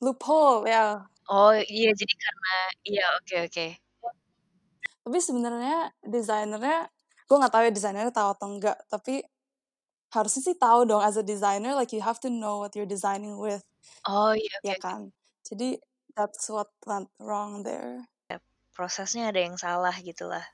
[0.00, 1.09] Loophole, ya.
[1.31, 2.52] Oh, iya jadi karena
[2.88, 3.66] iya, oke oke.
[5.04, 6.88] Tapi sebenarnya designer-nya,
[7.28, 9.22] gue nggak tahu ya designer-nya tahu atau enggak, tapi
[10.16, 13.36] harusnya sih tahu dong as a designer, like you have to know what you're designing
[13.36, 13.62] with,
[14.08, 15.12] Oh, iya, oke ya kan?
[15.44, 15.78] Jadi
[16.16, 18.08] that's what went wrong there.
[18.32, 20.44] Yap, prosesnya ada yang salah gitulah.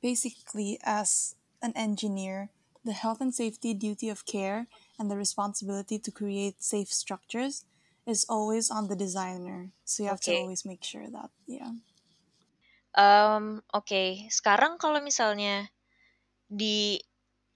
[0.00, 2.48] Basically, as an engineer,
[2.84, 7.64] the health and safety duty of care and the responsibility to create safe structures
[8.08, 9.72] is always on the designer.
[9.84, 10.40] So you have to Oke.
[10.40, 11.76] always make sure that, yeah.
[12.96, 15.70] Um, oke, sekarang kalau misalnya
[16.50, 17.00] di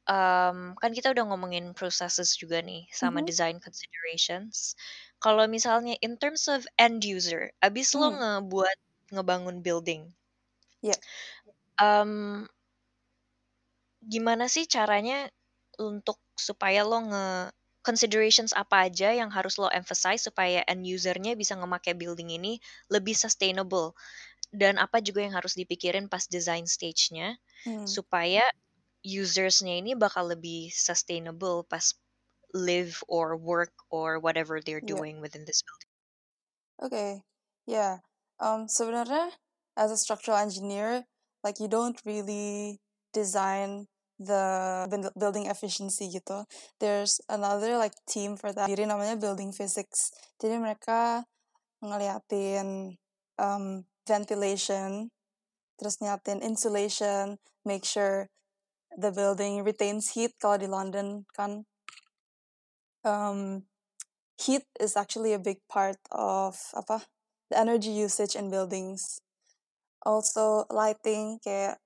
[0.08, 3.30] um, kan kita udah ngomongin processes juga nih sama Mhm.
[3.30, 4.76] design considerations.
[5.24, 8.16] Kalau misalnya in terms of end user, abis lo Hmm.
[8.20, 8.78] ngebuat
[9.14, 10.02] ngebangun building,
[10.82, 11.00] Yep.
[11.80, 12.46] um,
[14.14, 15.18] gimana sih caranya
[15.80, 17.26] untuk supaya lo nge
[17.88, 22.52] considerations apa aja yang harus lo emphasize supaya end user-nya bisa ngemakai building ini
[22.94, 23.88] lebih sustainable
[24.62, 27.28] dan apa juga yang harus dipikirin pas design stage-nya
[27.64, 27.96] Hmm.
[27.96, 28.44] supaya
[29.04, 31.92] users-nya ini bakal lebih sustainable pas
[32.56, 34.96] live or work or whatever they're Yeah.
[34.96, 35.90] doing within this building.
[36.82, 37.10] Okay,
[37.68, 38.02] yeah.
[38.40, 39.30] Um, sebenarnya
[39.76, 41.06] as a structural engineer,
[41.44, 42.80] like you don't really
[43.12, 43.86] design
[44.18, 46.46] the buil- building efficiency gitu.
[46.78, 48.66] There's another like team for that.
[48.70, 50.10] Jadi namanya building physics.
[50.38, 51.26] Jadi mereka
[51.82, 52.96] ngeliatin
[53.38, 55.10] um, ventilation,
[55.78, 58.30] terus ngeliatin insulation, make sure
[58.98, 60.34] the building retains heat.
[60.38, 61.66] Kalau di London kan
[63.04, 63.64] um,
[64.40, 67.06] heat is actually a big part of apa
[67.50, 69.20] the energy usage in buildings.
[70.04, 71.80] Also lighting kayak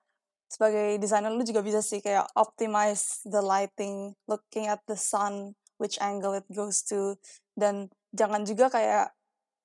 [0.48, 6.00] sebagai desainer lu juga bisa sih kayak optimize the lighting, looking at the sun, which
[6.00, 7.20] angle it goes to,
[7.54, 9.12] dan jangan juga kayak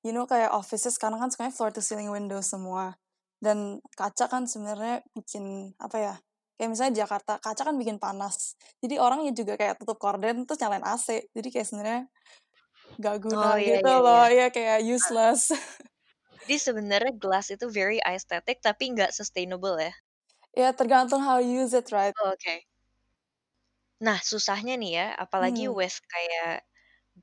[0.03, 2.99] you know kayak offices sekarang kan semuanya floor to ceiling window semua
[3.39, 6.15] dan kaca kan sebenarnya bikin apa ya
[6.63, 8.55] kayak misalnya Jakarta kaca kan bikin panas.
[8.79, 12.01] Jadi orangnya juga kayak tutup korden terus nyalain AC jadi kayak sebenarnya
[13.03, 14.25] gak guna Oh iya gitu iya loh.
[14.31, 14.47] iya.
[14.47, 15.51] ya kayak useless.
[16.47, 19.91] Jadi sebenarnya glass itu very aesthetic tapi nggak sustainable ya.
[20.55, 22.15] ya tergantung how you use it right?
[22.23, 22.63] Oh, Oke.
[24.03, 25.75] Nah, susahnya nih ya, apalagi hmm.
[25.75, 26.67] with kayak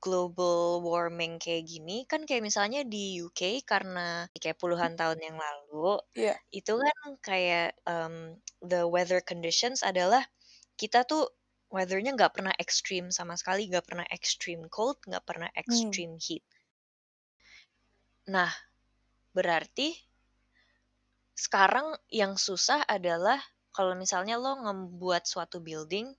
[0.00, 6.00] global warming kayak gini, kan kayak misalnya di UK karena kayak puluhan tahun yang lalu,
[6.16, 8.34] ya itu kan kayak um,
[8.64, 10.24] the weather conditions adalah
[10.80, 11.28] kita tuh
[11.70, 15.60] weathernya nggak pernah extreme sama sekali, nggak pernah extreme cold, nggak pernah hmm.
[15.60, 16.44] extreme heat.
[18.32, 18.50] Nah,
[19.36, 19.94] berarti
[21.36, 23.38] sekarang yang susah adalah
[23.70, 26.10] kalau misalnya lo ngebuat suatu building,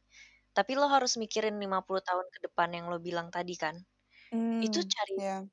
[0.58, 3.76] tapi lo harus mikirin 50 tahun ke depan yang lo bilang tadi kan.
[4.66, 5.46] Itu hmm cari ya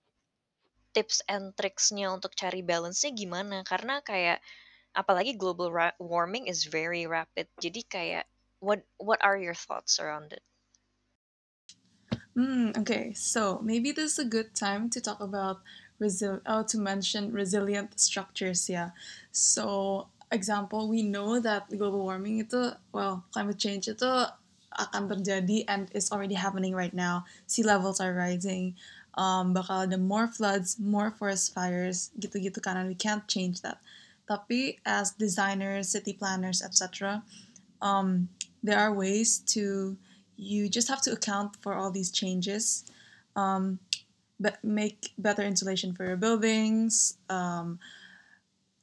[0.96, 3.56] tips and tricksnya untuk cari balance-nya gimana?
[3.70, 4.38] Karena kayak
[5.00, 7.46] apalagi global ra- warming is very rapid.
[7.64, 8.24] Jadi kayak
[8.66, 10.44] what what are your thoughts around it?
[12.34, 15.60] Hmm, okay, so maybe this is a good time to talk about
[16.00, 18.90] resil- oh, to mention resilient structures, yeah.
[19.32, 24.08] So, example, we know that global warming itu, well, climate change itu
[24.76, 27.24] akan terjadi and it's already happening right now.
[27.46, 28.76] Sea levels are rising.
[29.18, 33.82] Um, bakal ada more floods, more forest fires, gitu-gitu kan, and we can't change that.
[34.28, 37.24] Tapi as designers, city planners, etc.,
[37.82, 38.28] um,
[38.62, 39.96] there are ways to
[40.36, 42.84] you just have to account for all these changes
[43.36, 43.78] um,
[44.38, 47.78] but make better insulation for your buildings um,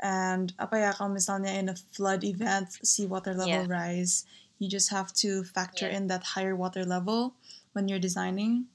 [0.04, 3.72] and apa ya kalau misalnya in a flood event sea water level Yeah.
[3.72, 4.28] rise
[4.60, 5.98] you just have to factor Yeah.
[6.00, 7.36] in that higher water level
[7.76, 8.72] when you're designing.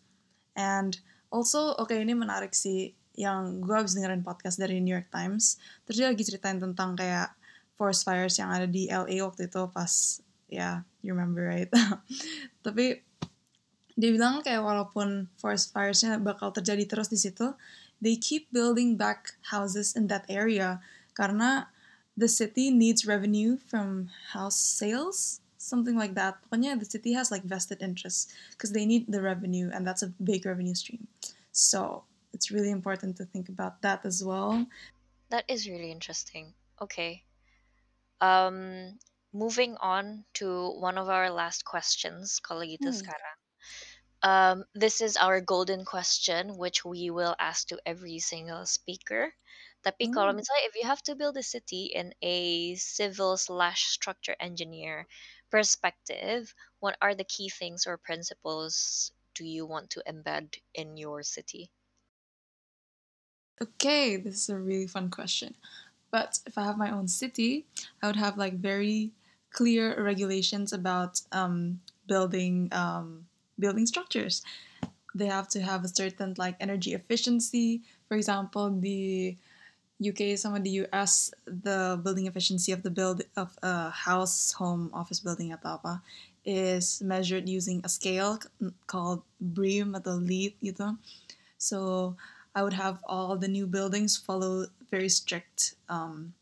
[0.57, 0.99] And
[1.33, 5.57] also oke ini menarik sih yang gue habis dengerin podcast dari New York Times.
[5.89, 7.33] Terus dia lagi ceritain tentang kayak
[7.81, 10.21] forest fires yang ada di LA waktu itu pas
[10.53, 11.71] ya you remember right?
[12.67, 13.01] Tapi
[13.97, 17.53] dia bilang kayak walaupun forest firesnya bakal terjadi terus di situ
[18.01, 20.81] they keep building back houses in that area.
[21.17, 21.69] Karena
[22.17, 27.45] the city needs revenue from house sales something like that pokoknya the city has like
[27.45, 31.05] vested interests because they need the revenue and that's a big revenue stream
[31.53, 34.65] so it's really important to think about that as well
[35.31, 36.55] That is really interesting.
[36.81, 37.25] Okay.
[38.21, 38.99] Um,
[39.33, 42.93] moving on to one of our last questions kalau gitu Hmm.
[42.93, 43.39] sekarang.
[44.23, 49.33] Um, this is our golden question, which we will ask to every single speaker.
[49.81, 50.37] Tapi kalau Hmm.
[50.37, 55.09] misalnya if you have to build a city in a civil slash structure engineer
[55.51, 61.23] perspective, what are the key things or principles do you want to embed in your
[61.23, 61.73] city?
[63.63, 65.55] Okay, this is a really fun question.
[66.11, 67.67] But if I have my own city,
[68.03, 69.13] I would have like very
[69.51, 74.43] clear regulations about um, building um, building structures.
[75.15, 77.83] They have to have a certain like energy efficiency.
[78.09, 79.37] For example, the
[80.01, 84.91] UK, some of the US, the building efficiency of the build of a house, home,
[84.93, 86.03] office building atau apa
[86.45, 88.41] is measured using a scale
[88.89, 90.97] called BREEAM atau LEED gitu.
[91.61, 92.17] So
[92.57, 96.33] I would have all the new buildings follow very strict um,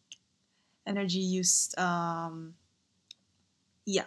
[0.87, 1.75] energy use.
[1.77, 2.55] Um,
[3.85, 4.07] yeah.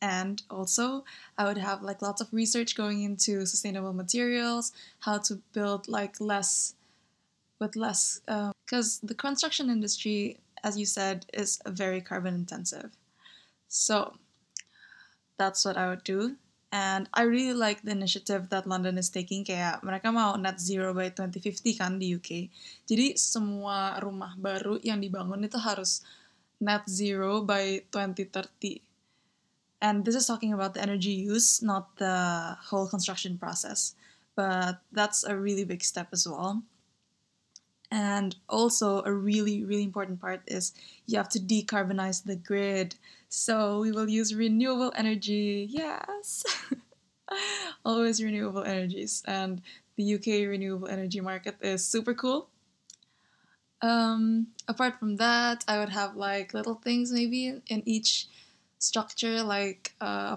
[0.00, 1.04] And also,
[1.36, 6.20] I would have like lots of research going into sustainable materials, how to build like
[6.20, 6.77] less
[7.58, 12.90] with less, um, because the construction industry, as you said, is very carbon intensive.
[13.68, 14.14] So
[15.36, 16.36] that's what I would do.
[16.70, 20.92] And I really like the initiative that London is taking kayak mereka mau net zero
[20.92, 22.52] by 2050 kan di UK.
[22.84, 26.04] Jadi semua rumah baru yang dibangun itu harus
[26.60, 28.84] net zero by 2030.
[29.80, 33.96] And this is talking about the energy use, not the whole construction process.
[34.36, 36.60] But that's a really big step as well.
[37.90, 40.74] And also, a really, really important part is
[41.06, 42.96] you have to decarbonize the grid.
[43.28, 45.66] So, we will use renewable energy.
[45.70, 46.44] Yes!
[47.84, 49.22] Always renewable energies.
[49.26, 49.62] And
[49.96, 52.48] the UK renewable energy market is super cool.
[53.80, 58.26] Um, apart from that, I would have like little things maybe in each
[58.78, 60.36] structure, like uh?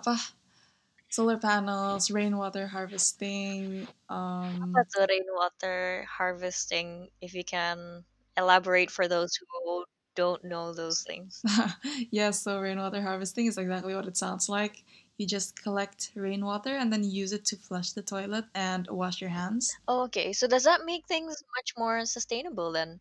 [1.12, 3.88] Solar panels, rainwater harvesting.
[4.10, 7.12] Um, tuh rainwater harvesting?
[7.21, 8.04] If you can
[8.38, 11.43] elaborate for those who don't know those things.
[12.12, 14.84] yeah, so rainwater harvesting is exactly what it sounds like.
[15.17, 19.30] You just collect rainwater and then use it to flush the toilet and wash your
[19.30, 19.71] hands.
[19.88, 23.00] Oh, okay, so does that make things much more sustainable then?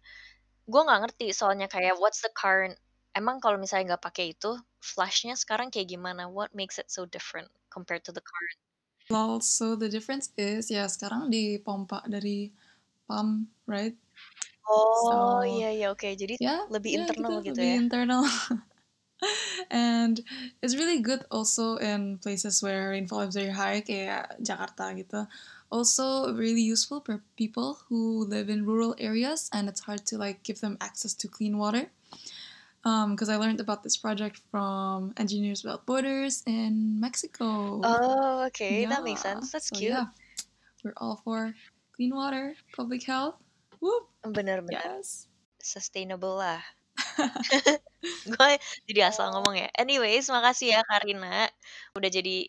[0.71, 2.79] Gue nggak ngerti soalnya kayak what's the current
[3.15, 6.27] emang kalau misalnya nggak pakai itu flashnya sekarang kayak gimana?
[6.27, 8.59] What makes it so different compared to the current?
[9.11, 12.55] Well, so the difference is ya sekarang dipompa dari
[13.11, 13.99] pump, right?
[14.71, 17.77] Oh iya iya oke jadi yeah, lebih yeah, internal gitu, gitu lebih ya.
[17.83, 18.25] internal.
[19.71, 20.23] and
[20.63, 25.27] it's really good also in places where rainfall is very high kayak Jakarta gitu.
[25.71, 30.43] Also really useful for people who live in rural areas and it's hard to like
[30.43, 31.91] give them access to clean water.
[32.83, 37.81] Because um, I learned about this project from Engineers Without Borders in Mexico.
[37.85, 39.53] Oh, okay, that makes sense.
[39.53, 39.93] That's so, cute.
[39.93, 40.09] Yeah,
[40.85, 41.53] we're all for
[41.93, 43.37] clean water, public health.
[43.81, 44.09] Whoop.
[44.25, 45.01] Benar-benar.
[45.01, 45.29] Yes.
[45.61, 46.61] Sustainable lah.
[48.25, 48.51] Gue
[48.89, 49.69] jadi asal ngomong ya.
[49.77, 51.49] Anyways, makasih ya Karina
[51.97, 52.49] udah jadi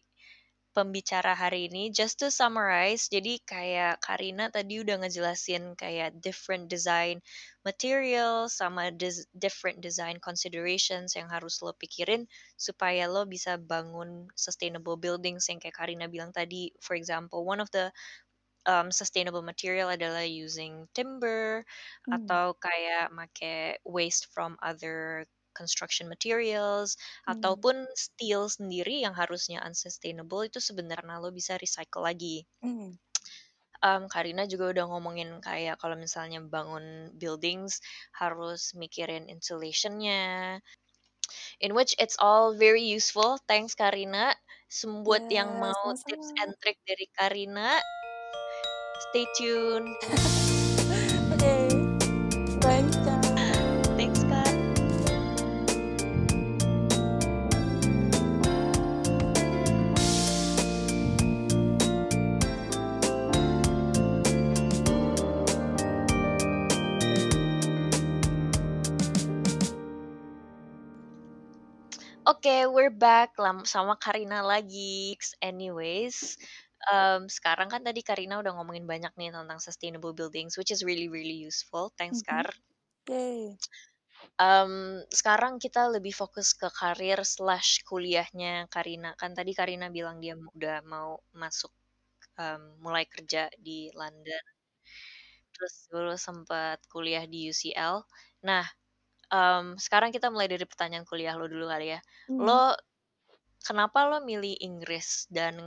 [0.71, 1.91] pembicara hari ini.
[1.91, 7.19] Just to summarize, jadi kayak Karina tadi udah ngejelasin kayak different design
[7.61, 12.25] material sama des different design considerations yang harus lo pikirin
[12.57, 16.71] supaya lo bisa bangun sustainable buildings yang kayak Karina bilang tadi.
[16.79, 17.91] For example, one of the
[18.65, 21.65] um, sustainable material adalah using timber
[22.07, 22.11] hmm.
[22.21, 25.25] atau kayak make waste from other
[25.61, 27.37] construction materials hmm.
[27.37, 32.49] ataupun steel sendiri yang harusnya unsustainable itu sebenarnya lo bisa recycle lagi.
[32.65, 32.97] Hmm.
[33.81, 37.81] Um, Karina juga udah ngomongin kayak kalau misalnya bangun buildings
[38.13, 40.61] harus mikirin insulationnya,
[41.57, 43.41] in which it's all very useful.
[43.49, 44.37] Thanks Karina.
[44.69, 46.07] Sembuat yeah, yang mau sama-sama.
[46.07, 47.81] tips and trick dari Karina,
[49.09, 49.97] stay tuned.
[72.41, 73.37] Oke, okay, we're back
[73.69, 75.13] sama Karina lagi.
[75.45, 76.41] Anyways,
[76.89, 81.05] um, sekarang kan tadi Karina udah ngomongin banyak nih tentang sustainable buildings, which is really
[81.05, 81.93] really useful.
[82.01, 82.41] Thanks, mm -hmm.
[82.41, 82.49] Kar.
[83.13, 83.61] Yay.
[84.41, 89.13] Um, sekarang kita lebih fokus ke karir slash kuliahnya Karina.
[89.21, 91.69] Kan tadi Karina bilang dia udah mau masuk
[92.41, 94.45] um, mulai kerja di London.
[95.53, 98.01] Terus dulu sempat kuliah di UCL.
[98.49, 98.65] Nah,
[99.31, 101.99] um, sekarang kita mulai dari pertanyaan kuliah lo dulu kali ya.
[102.29, 102.43] Hmm.
[102.43, 102.75] Lo
[103.63, 105.57] kenapa lo milih Inggris dan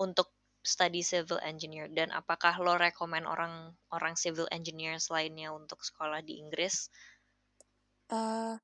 [0.00, 0.32] untuk
[0.64, 6.40] study civil engineer dan apakah lo rekomend orang orang civil engineer lainnya untuk sekolah di
[6.40, 6.88] Inggris?
[8.08, 8.56] Uh,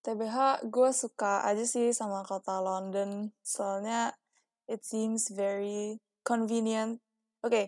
[0.00, 4.16] TBH gue suka aja sih sama kota London soalnya
[4.64, 7.04] it seems very convenient.
[7.44, 7.66] Oke, okay.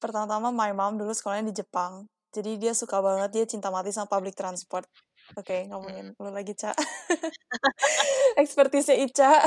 [0.00, 4.10] pertama-tama my mom dulu sekolahnya di Jepang jadi dia suka banget, dia cinta mati sama
[4.10, 4.90] public transport.
[5.32, 6.76] Oke, okay, ngomongin lu lagi, Ca.
[8.40, 9.40] Ekspertisnya Ica.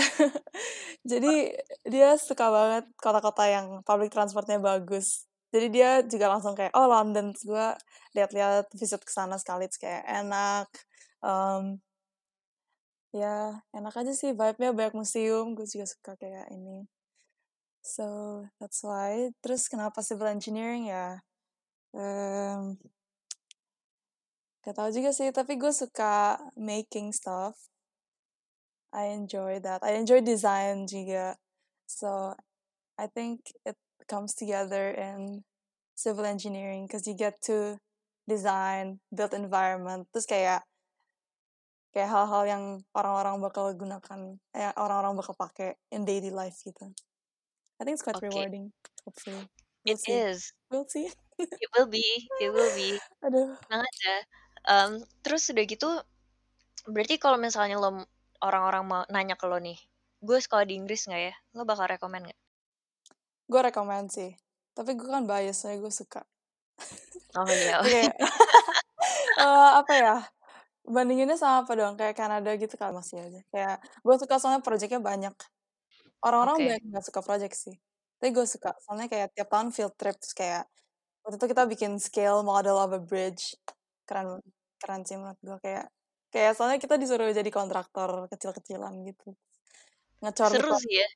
[1.11, 1.53] Jadi
[1.85, 5.29] dia suka banget kota-kota yang public transportnya bagus.
[5.53, 7.29] Jadi dia juga langsung kayak, oh London.
[7.45, 7.77] Gue
[8.17, 10.67] lihat-lihat visit ke sana sekali, kayak enak.
[11.21, 11.77] Um,
[13.13, 15.53] ya, enak aja sih vibe-nya banyak museum.
[15.53, 16.89] Gue juga suka kayak ini.
[17.85, 19.29] So, that's why.
[19.45, 21.21] Terus kenapa civil engineering ya?
[21.93, 22.75] Um,
[24.67, 27.55] gak tau juga sih tapi gue suka making stuff.
[28.91, 29.83] I enjoy that.
[29.83, 31.39] I enjoy design juga.
[31.87, 32.35] So
[32.99, 33.77] I think it
[34.07, 35.43] comes together in
[35.95, 37.79] civil engineering because you get to
[38.27, 40.67] design build environment terus kayak
[41.95, 46.91] kayak hal-hal yang orang-orang bakal gunakan eh orang-orang bakal pakai in daily life gitu.
[47.79, 48.27] I think it's quite Oke.
[48.27, 48.75] rewarding
[49.07, 49.47] hopefully.
[49.87, 50.13] We'll It see.
[50.13, 50.51] is.
[50.69, 51.09] we'll see
[51.39, 52.05] It will be.
[52.41, 52.89] It will be.
[53.25, 54.13] aduh Tenang aja.
[54.67, 54.91] Em,
[55.23, 55.87] terus udah gitu,
[56.93, 57.89] berarti kalau misalnya lo
[58.47, 59.77] orang-orang mau nanya ke lo nih,
[60.27, 61.33] gue sekolah di Inggris nggak ya?
[61.55, 62.39] Lo bakal rekomen nggak?
[63.51, 64.31] gue rekomend sih
[64.75, 66.21] tapi gue kan bias soalnya gue suka
[67.35, 67.81] Oh iya.
[67.83, 68.01] Oke.
[69.37, 70.15] Eh, apa ya
[70.87, 75.01] bandinginnya sama apa dong kayak Kanada gitu kan masih aja kayak gue suka soalnya projectnya
[75.01, 75.35] banyak
[76.25, 76.65] orang-orang Oke.
[76.69, 77.75] banyak nggak suka project sih
[78.17, 80.65] tapi gue suka soalnya kayak tiap tahun field trips kayak
[81.27, 83.59] waktu itu kita bikin scale model of a bridge
[84.07, 84.39] keren
[84.79, 85.91] keren sih menurut gue kayak
[86.31, 89.35] kayak soalnya kita disuruh jadi kontraktor kecil-kecilan gitu
[90.23, 91.07] ngecor Seru beton sih ya.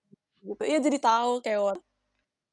[0.44, 1.80] gitu iya jadi tahu kayak what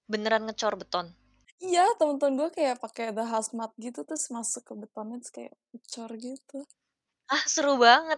[0.06, 1.10] Beneran ngecor beton.
[1.58, 6.10] iya temen-temen gue kayak pakai the hazmat gitu terus masuk ke betonnya terus kayak ngecor
[6.14, 6.62] gitu
[7.28, 8.16] Ah seru banget.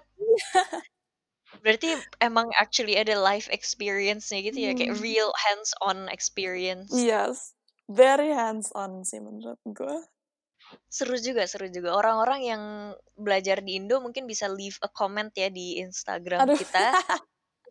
[1.67, 5.03] Berarti emang actually ada life experience-nya gitu ya, kayak Hmm.
[5.03, 6.95] real hands-on experience.
[6.95, 7.59] Yes,
[7.91, 9.99] very hands on sih menurut gue.
[10.87, 11.99] Seru juga, seru juga.
[11.99, 12.63] Orang-orang yang
[13.19, 16.55] belajar di Indo mungkin bisa leave a comment ya di Instagram Aduh.
[16.55, 16.95] kita.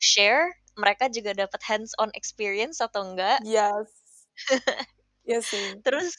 [0.03, 3.39] Share mereka juga dapat hands-on experience atau enggak.
[3.43, 3.87] yes.
[5.29, 5.77] Iya sih.
[5.85, 6.09] Terus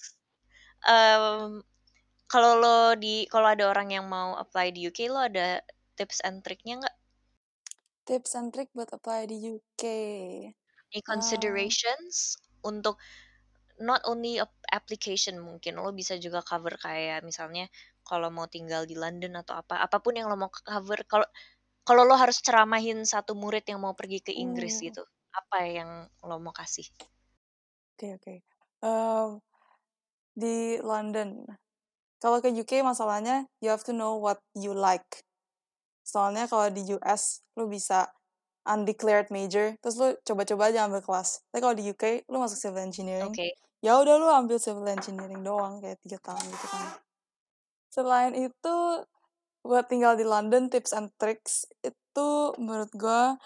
[0.86, 1.60] em,
[2.30, 5.58] kalau lo di kalau ada orang yang mau apply di UK lo ada
[5.98, 6.96] tips and triknya nggak?
[8.06, 9.82] Tips and trick buat apply di UK.
[10.94, 13.02] Any Ah, considerations untuk
[13.80, 17.66] not only ap- application mungkin lo bisa juga cover kayak misalnya
[18.04, 21.26] kalau mau tinggal di London atau apa apa pun yang lo mau cover kalau
[21.84, 25.02] kalau lo harus ceramahin satu murid yang mau pergi ke Inggris hmm, gitu
[25.32, 25.90] apa yang
[26.24, 26.86] lo mau kasih
[28.00, 28.34] Oke oke.
[28.80, 29.30] Em,
[30.32, 31.44] di London.
[32.16, 35.20] Kalau ke UK masalahnya you have to know what you like.
[36.00, 38.08] Soalnya kalau di US lu bisa
[38.64, 41.44] undeclared major, terus lu coba-coba aja ambil kelas.
[41.52, 43.48] Tapi kalau di UK lu masuk civil engineering, oke
[43.80, 46.86] ya udah lu ambil civil engineering doang kayak tiga tahun gitu kan.
[47.90, 48.76] Selain itu
[49.60, 53.36] buat tinggal di London tips and tricks itu menurut gua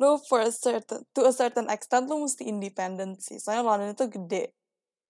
[0.00, 3.36] lu for a certain to a certain extent lu mesti independent sih.
[3.36, 4.56] Soalnya London itu gede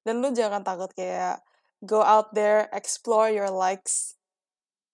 [0.02, 1.44] dan lu jangan takut kayak
[1.84, 4.18] go out there explore your likes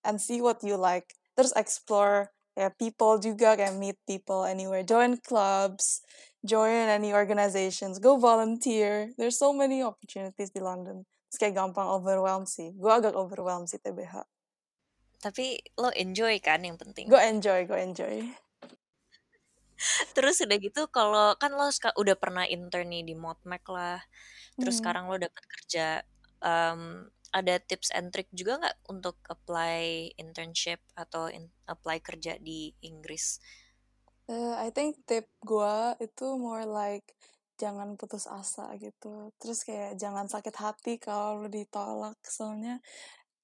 [0.07, 1.17] and see what you like.
[1.35, 4.85] Terus explore kayak people juga kayak meet people anywhere.
[4.87, 6.05] Join clubs,
[6.47, 9.11] join any organizations, go volunteer.
[9.19, 11.03] There's so many opportunities di London.
[11.29, 12.71] Terus kayak gampang overwhelmed sih.
[12.73, 14.23] Gue agak overwhelmed sih TBH.
[15.17, 18.15] tapi lo enjoy kan yang penting Gue enjoy, gue enjoy.
[20.17, 24.01] terus udah gitu kalau kan lo ska- udah pernah intern nih di Modmac lah
[24.57, 24.81] terus Hmm.
[24.85, 26.01] sekarang lo dapat kerja
[26.41, 32.73] em, ada tips and trick juga nggak untuk apply internship atau in- apply kerja di
[32.81, 33.37] Inggris
[34.27, 37.15] Eh, I think tip gue itu more like
[37.57, 39.31] jangan putus asa gitu.
[39.39, 42.19] Terus kayak jangan sakit hati kalau lu ditolak.
[42.27, 42.83] Soalnya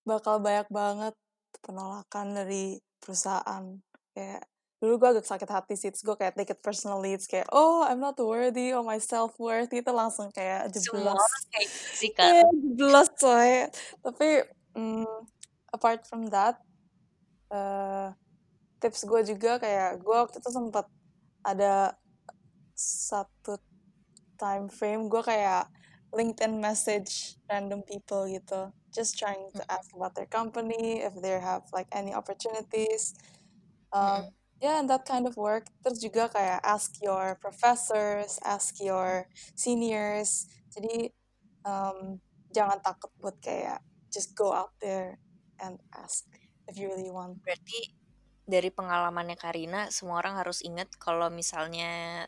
[0.02, 1.14] bakal banyak banget
[1.62, 3.78] penolakan dari perusahaan.
[4.10, 4.42] Kayak
[4.82, 5.94] dulu gue agak sakit hati sih.
[5.94, 7.14] Terus gue kayak take it personally.
[7.14, 8.74] It's kayak, oh I'm not worthy.
[8.74, 9.70] Oh my self-worth.
[9.70, 11.14] Itu langsung kayak jeblos.
[11.54, 11.70] kayak
[12.26, 13.50] Iya, jeblos coy.
[14.02, 14.28] Tapi
[14.74, 15.16] mm,
[15.70, 16.58] apart from that,
[17.54, 18.10] eh
[18.82, 20.90] tips gue juga kayak gue waktu itu sempat
[21.46, 21.94] ada
[22.74, 23.62] satu
[24.34, 25.70] time frame gue kayak
[26.12, 31.64] LinkedIn message random people gitu just trying to ask about their company if they have
[31.72, 33.16] like any opportunities.
[33.92, 34.32] Um, Mm-mm.
[34.60, 35.64] yeah and that kind of work.
[35.80, 39.24] Terus juga kayak ask your professors ask your
[39.56, 40.44] seniors.
[40.76, 41.08] Jadi
[41.64, 42.20] um,
[42.52, 43.80] jangan takut buat kayak
[44.12, 45.16] just go out there
[45.56, 46.28] and ask
[46.68, 47.40] if you really want.
[47.40, 48.01] Berarti
[48.49, 52.26] dari pengalamannya Karina semua orang harus ingat kalau misalnya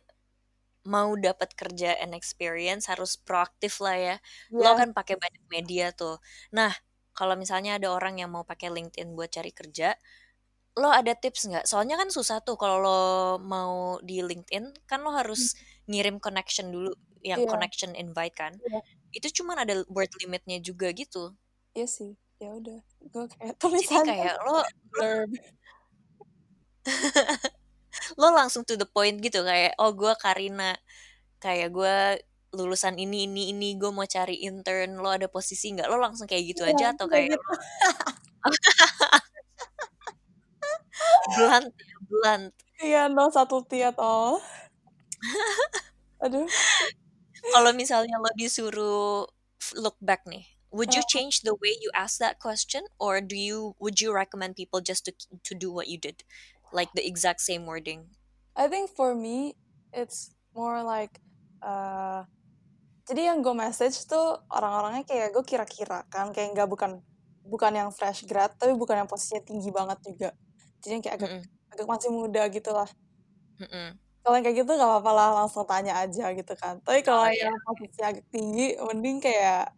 [0.84, 4.16] mau dapat kerja and experience harus proaktif lah ya
[4.60, 6.20] lo yeah kan pakai banyak media tuh
[6.52, 6.70] nah
[7.14, 9.96] kalau misalnya ada orang yang mau pakai LinkedIn buat cari kerja
[10.74, 11.64] lo ada tips nggak?
[11.70, 13.00] Soalnya kan susah tuh kalau lo
[13.38, 15.54] mau di LinkedIn kan lo harus
[15.86, 16.90] ngirim connection dulu,
[17.22, 17.50] yang Iya.
[17.50, 18.52] connection invite kan.
[18.58, 18.80] Iya.
[19.14, 21.38] Itu cuman ada word limitnya juga gitu.
[21.78, 22.12] Iya sih,
[22.42, 22.78] ya udah.
[23.06, 25.30] Gue kayak Jadi tulisan kayak lo blurb.
[28.20, 30.76] lo langsung to the point gitu kayak oh gue Karina.
[31.40, 31.96] Kayak gue
[32.54, 35.00] lulusan ini ini ini gue mau cari intern.
[35.00, 35.88] Lo ada posisi nggak?
[35.90, 37.44] Lo langsung kayak gitu Iya, aja atau kayak gitu.
[41.34, 42.52] blunt ya blunt.
[42.84, 44.40] Iya, no subtlety at all.
[46.24, 46.48] Aduh.
[47.52, 49.28] kalau misalnya lo disuruh
[49.76, 52.82] look back nih would you change the way you ask that question?
[52.98, 55.14] Or do you would you recommend people just to
[55.46, 56.26] to do what you did
[56.74, 58.10] like the exact same wording?
[58.56, 59.54] I think for me
[59.94, 61.18] it's more like
[61.62, 62.26] uh,
[63.08, 66.92] jadi yang gue message tuh orang-orangnya kayak gue kira-kira kan kayak nggak bukan
[67.44, 70.30] bukan yang fresh grad tapi bukan yang posisinya tinggi banget juga.
[70.82, 71.42] Jadi yang kayak agak Mm-mm.
[71.74, 72.88] agak masih muda gitu lah
[73.60, 73.98] Mm-mm.
[74.24, 76.74] kalau yang kayak gitu nggak apa-apa lah langsung tanya aja gitu kan.
[76.86, 79.68] Tapi kalau Oh, yang posisinya agak tinggi mending kayak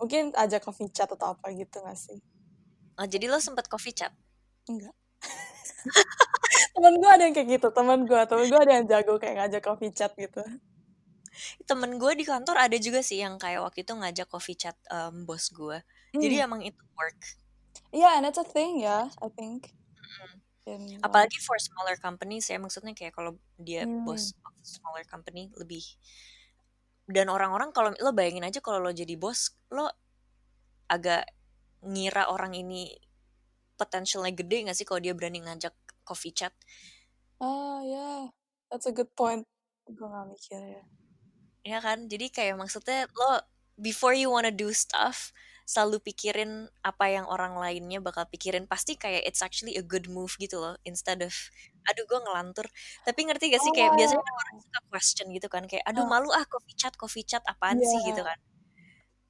[0.00, 2.18] mungkin aja coffee chat atau apa gitu gak sih?
[2.98, 4.12] Oh, jadi lo sempet coffee chat?
[4.68, 4.94] Enggak
[6.74, 9.62] temen gue ada yang kayak gitu temen gue temen gue ada yang jago kayak ngajak
[9.64, 10.42] coffee chat gitu.
[11.66, 15.26] Temen gue di kantor ada juga sih yang kayak waktu itu ngajak coffee chat um,
[15.26, 15.82] bos gue
[16.14, 16.46] jadi Hmm.
[16.46, 17.18] emang itu work.
[17.90, 19.74] Yeah and it's a thing ya I think.
[20.64, 24.06] In, uh, apalagi for smaller companies ya maksudnya kayak kalau dia Hmm.
[24.06, 25.82] bos of smaller company lebih
[27.04, 29.92] dan orang-orang kalau lo bayangin aja kalau lo jadi bos lo
[30.88, 31.28] agak
[31.84, 32.96] ngira orang ini
[33.76, 35.74] potentialnya gede gak sih kalau dia berani ngajak
[36.04, 36.52] coffee chat.
[37.40, 38.28] Ah yeah
[38.68, 39.44] that's a good point.
[39.84, 40.82] Gue gak mikir ya.
[41.64, 42.06] Ya kan?
[42.06, 43.40] Jadi kayak maksudnya lo
[43.76, 45.32] before you wanna do stuff
[45.64, 48.68] selalu pikirin apa yang orang lainnya bakal pikirin.
[48.68, 51.32] Pasti kayak it's actually a good move gitu loh instead of
[51.88, 52.68] aduh gue ngelantur.
[53.04, 53.72] Tapi ngerti gak sih?
[53.72, 56.10] Kayak biasanya kan orang suka question gitu kan kayak aduh Ah.
[56.20, 58.00] malu ah coffee chat coffee chat apaan sih?
[58.04, 58.08] Iya.
[58.12, 58.38] gitu kan.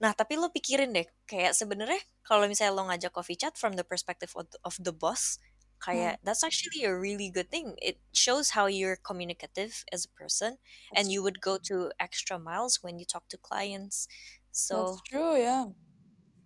[0.02, 3.86] Nah tapi lo pikirin deh kayak sebenarnya kalau misalnya lo ngajak coffee chat from the
[3.86, 5.38] perspective of the, of the boss
[5.84, 7.76] kayak that's actually a really good thing.
[7.84, 10.56] It shows how you're communicative as a person
[10.96, 14.08] and you would go to extra miles when you talk to clients.
[14.48, 15.76] So that's true yeah.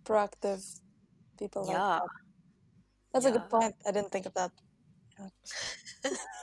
[0.03, 0.67] Proactive
[1.39, 2.03] people like Yeah.
[2.03, 2.11] that.
[3.15, 3.53] That's a good Yeah.
[3.53, 3.75] point.
[3.87, 4.51] I didn't think of that.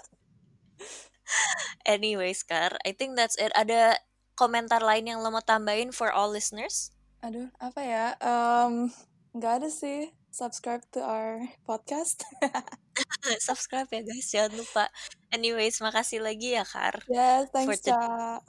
[1.86, 3.52] Anyways, Scar I think that's it.
[3.56, 4.00] Ada
[4.36, 6.92] komentar lain yang lo mau tambahin for all listeners?
[7.24, 8.06] Aduh apa ya?
[8.22, 8.92] Um
[9.36, 12.28] nggak ada sih subscribe to our podcast
[13.40, 14.92] subscribe ya guys jangan lupa
[15.32, 18.44] anyways makasih lagi ya Kar yes thanks Ca.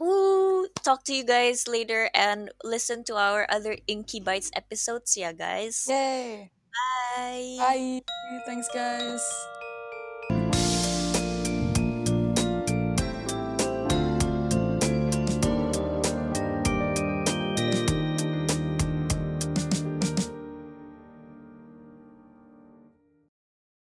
[0.00, 0.64] Woo!
[0.80, 5.84] Talk to you guys later and listen to our other Inky Bites episodes, yeah, guys.
[5.84, 7.60] yay Bye.
[7.60, 8.00] bye
[8.48, 9.20] thanks guys